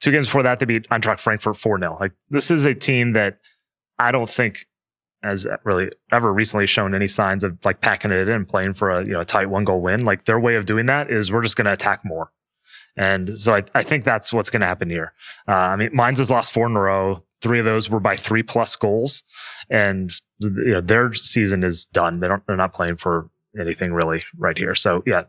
[0.00, 3.12] Two games before that, they beat Eintracht Frankfurt four 0 Like this is a team
[3.12, 3.40] that
[3.98, 4.66] I don't think
[5.22, 8.90] has really ever recently shown any signs of like packing it in, and playing for
[8.90, 10.04] a you know a tight one goal win.
[10.04, 12.32] Like their way of doing that is we're just going to attack more.
[12.96, 15.12] And so I, I think that's what's going to happen here.
[15.48, 17.24] Uh, I mean, Mainz has lost four in a row.
[17.40, 19.24] Three of those were by three plus goals,
[19.68, 22.20] and you know, their season is done.
[22.20, 22.46] They don't.
[22.46, 23.30] They're not playing for
[23.60, 24.76] anything really right here.
[24.76, 25.24] So yeah,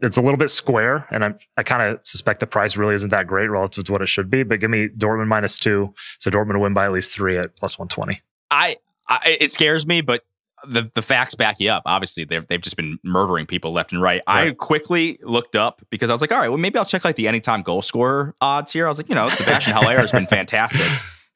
[0.00, 3.10] it's a little bit square, and I'm, I kind of suspect the price really isn't
[3.10, 4.44] that great relative to what it should be.
[4.44, 7.78] But give me Dortmund minus two, so Dortmund win by at least three at plus
[7.78, 8.22] one twenty.
[8.50, 8.76] I,
[9.10, 10.22] I it scares me, but
[10.66, 11.82] the, the facts back you up.
[11.86, 14.22] Obviously, they've, they've just been murdering people left and right.
[14.26, 14.48] right.
[14.48, 17.16] I quickly looked up because I was like, all right, well, maybe I'll check like
[17.16, 18.86] the anytime goal scorer odds here.
[18.86, 20.86] I was like, you know, Sebastian Haller has been fantastic.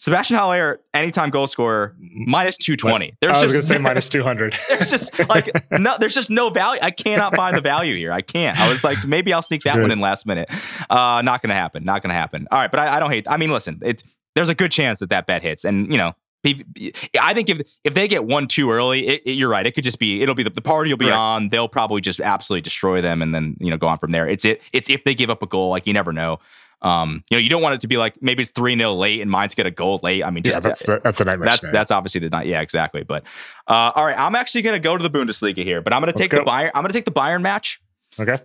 [0.03, 3.15] Sebastian Haller, anytime goal scorer, minus 220.
[3.21, 4.59] There's I was going to say minus 200.
[4.69, 6.81] there's just like, no, there's just no value.
[6.83, 8.11] I cannot find the value here.
[8.11, 8.59] I can't.
[8.59, 10.51] I was like, maybe I'll sneak that one in last minute.
[10.91, 11.85] Uh, not going to happen.
[11.85, 12.49] Not going to happen.
[12.51, 12.69] All right.
[12.69, 14.03] But I, I don't hate, I mean, listen, it,
[14.35, 15.65] there's a good chance that that bet hits.
[15.65, 16.15] And, you know,
[16.45, 19.67] I think if if they get one too early, it, it, you're right.
[19.67, 21.17] It could just be it'll be the, the party will be right.
[21.17, 21.49] on.
[21.49, 24.29] They'll probably just absolutely destroy them and then you know go on from there.
[24.29, 24.63] It's it.
[24.73, 26.41] It's if they give up a goal, like you never know.
[26.83, 29.21] Um, you know, you don't want it to be like maybe it's three 0 late
[29.21, 30.25] and Mainz get a goal late.
[30.25, 31.49] I mean, just yeah, that's the, that's a nightmare.
[31.49, 32.49] That's that's obviously the night.
[32.49, 33.05] Yeah, exactly.
[33.05, 33.23] But
[33.69, 36.13] uh, all right, I'm actually going to go to the Bundesliga here, but I'm going
[36.13, 36.39] to take go.
[36.39, 36.73] the Bayern.
[36.75, 37.81] I'm going to take the Bayern match.
[38.19, 38.39] Okay.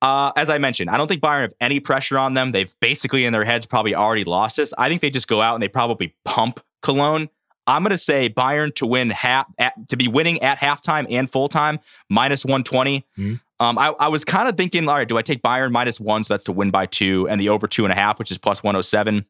[0.00, 2.52] Uh, as I mentioned, I don't think Bayern have any pressure on them.
[2.52, 4.72] They've basically in their heads probably already lost us.
[4.76, 7.30] I think they just go out and they probably pump Cologne.
[7.68, 11.30] I'm going to say Bayern to win half at, to be winning at halftime and
[11.30, 13.06] full time minus 120.
[13.18, 13.34] Mm-hmm.
[13.60, 16.24] Um, I, I, was kind of thinking, all right, do I take Bayern minus one,
[16.24, 18.38] so that's to win by two, and the over two and a half, which is
[18.38, 19.26] plus 107.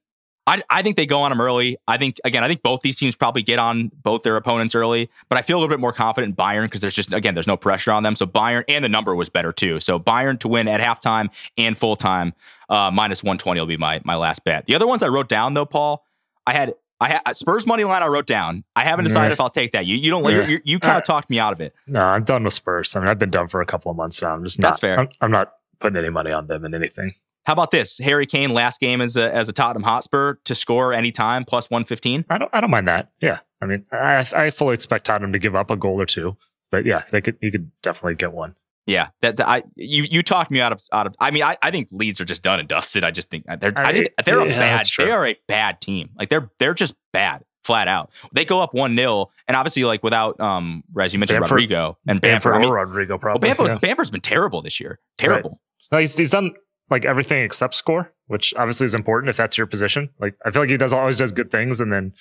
[0.47, 1.77] I, I think they go on them early.
[1.89, 5.11] I think again, I think both these teams probably get on both their opponents early,
[5.29, 7.47] but I feel a little bit more confident in Bayern because there's just again, there's
[7.47, 8.15] no pressure on them.
[8.15, 9.79] So Bayern and the number was better too.
[9.81, 11.29] So Bayern to win at halftime
[11.59, 12.33] and full time,
[12.71, 14.65] uh, minus 120 will be my my last bet.
[14.65, 16.03] The other ones I wrote down though, Paul,
[16.47, 18.03] I had I ha- Spurs money line.
[18.03, 18.65] I wrote down.
[18.75, 19.87] I haven't decided if I'll take that.
[19.87, 20.47] You you don't yeah.
[20.47, 21.75] you you kind of uh, talked me out of it.
[21.87, 22.97] No, I'm done with Spurs.
[22.97, 24.35] I mean, I've been done for a couple of months now.
[24.35, 24.69] I'm just not.
[24.69, 24.99] That's fair.
[24.99, 27.13] I'm, I'm not putting any money on them in anything.
[27.45, 27.99] How about this?
[27.99, 31.85] Harry Kane last game as a as a Tottenham Hotspur to score anytime plus one
[31.85, 32.25] fifteen.
[32.29, 33.11] I don't I don't mind that.
[33.21, 36.37] Yeah, I mean, I I fully expect Tottenham to give up a goal or two,
[36.71, 38.55] but yeah, they could you could definitely get one.
[38.89, 41.15] Yeah, that, I you you talked me out of out of.
[41.21, 43.05] I mean, I, I think Leeds are just done and dusted.
[43.05, 45.83] I just think they're I, I just, they're yeah, a bad they are a bad
[45.83, 46.09] team.
[46.19, 48.11] Like they're they're just bad flat out.
[48.33, 51.99] They go up one 0 and obviously like without um as you mentioned Bamford, Rodrigo
[52.07, 53.47] and Bamford, Bamford I mean, Rodrigo probably.
[53.47, 53.79] Well, Bamford's, yeah.
[53.79, 55.01] Bamford's been terrible this year.
[55.19, 55.51] Terrible.
[55.51, 55.93] Right.
[55.93, 56.55] No, he's he's done
[56.89, 60.09] like everything except score, which obviously is important if that's your position.
[60.19, 62.15] Like I feel like he does always does good things and then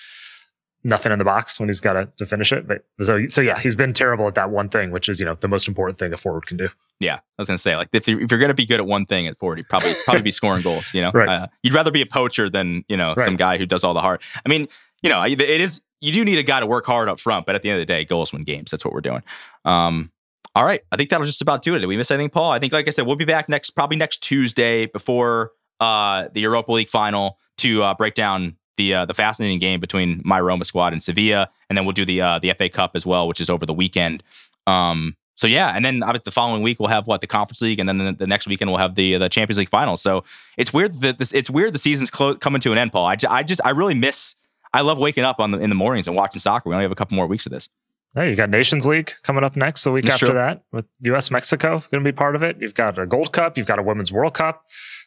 [0.83, 2.67] nothing in the box when he's got to, to finish it.
[2.67, 5.35] But so, so yeah, he's been terrible at that one thing, which is you know
[5.39, 6.69] the most important thing a forward can do.
[6.99, 9.05] Yeah, I was gonna say like if you're, if you're gonna be good at one
[9.05, 10.93] thing at forward, you probably probably be scoring goals.
[10.93, 11.27] You know, Right.
[11.29, 13.25] uh, you'd rather be a poacher than you know Right.
[13.25, 14.21] some guy who does all the hard.
[14.45, 14.67] I mean,
[15.01, 17.55] you know, it is you do need a guy to work hard up front, but
[17.55, 18.69] at the end of the day, goals win games.
[18.71, 19.23] That's what we're doing.
[19.65, 20.11] Um,
[20.55, 21.79] all right, I think that'll just about do it.
[21.79, 22.51] Did we miss anything, Paul?
[22.51, 26.41] I think, like I said, we'll be back next probably next Tuesday before uh, the
[26.41, 30.65] Europa League final to uh, break down the uh, the fascinating game between my Roma
[30.65, 33.41] squad and Sevilla, and then we'll do the uh, the FA Cup as well, which
[33.41, 34.23] is over the weekend.
[34.65, 37.87] Um, so yeah, and then the following week we'll have what the Conference League, and
[37.87, 39.95] then the, the next weekend we'll have the the Champions League final.
[39.95, 40.23] So
[40.57, 43.05] it's weird that this it's weird the season's clo- coming to an end, Paul.
[43.05, 44.35] I, just I really miss.
[44.73, 46.69] I love waking up on the, in the mornings and watching soccer.
[46.69, 47.69] We only have a couple more weeks of this.
[48.15, 50.35] Hey, you got Nations League coming up next the week That's after true.
[50.35, 52.57] that with US Mexico going to be part of it.
[52.59, 54.63] You've got a Gold Cup, you've got a Women's World Cup.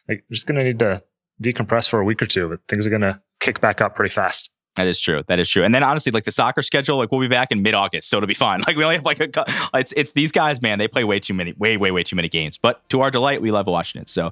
[0.07, 1.03] Like, you're just going to need to
[1.43, 4.13] decompress for a week or two, but things are going to kick back up pretty
[4.13, 4.49] fast.
[4.77, 5.21] That is true.
[5.27, 5.65] That is true.
[5.65, 8.15] And then honestly, like the soccer schedule, like we'll be back in mid August, so
[8.17, 8.61] it'll be fine.
[8.67, 10.79] Like we only have like a, it's it's these guys, man.
[10.79, 12.57] They play way too many, way way way too many games.
[12.57, 14.07] But to our delight, we love watching it.
[14.07, 14.31] So,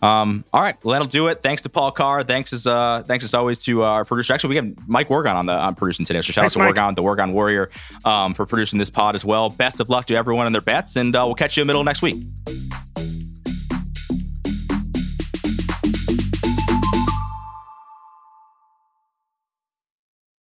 [0.00, 1.42] um, all right, well, that'll do it.
[1.42, 2.22] Thanks to Paul Carr.
[2.22, 4.32] Thanks as uh, thanks as always to our producer.
[4.32, 6.22] Actually, we have Mike Wargon on the on producing today.
[6.22, 6.76] So shout Thanks, out to Mike.
[6.76, 7.70] Wargon, the Wargon Warrior,
[8.06, 9.50] um, for producing this pod as well.
[9.50, 11.70] Best of luck to everyone in their bets, and uh, we'll catch you in the
[11.70, 12.16] middle of next week.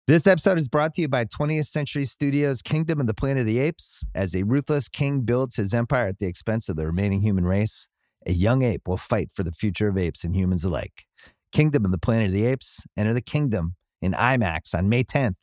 [0.09, 3.45] This episode is brought to you by 20th Century Studios' Kingdom of the Planet of
[3.45, 4.03] the Apes.
[4.15, 7.87] As a ruthless king builds his empire at the expense of the remaining human race,
[8.25, 11.05] a young ape will fight for the future of apes and humans alike.
[11.51, 12.81] Kingdom of the Planet of the Apes.
[12.97, 15.35] Enter the kingdom in IMAX on May 10th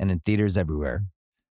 [0.00, 1.04] and in theaters everywhere.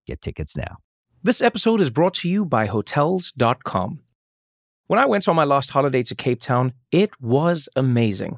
[0.05, 0.77] Get tickets now.
[1.23, 4.01] This episode is brought to you by Hotels.com.
[4.85, 8.37] When I went on my last holiday to Cape Town, it was amazing.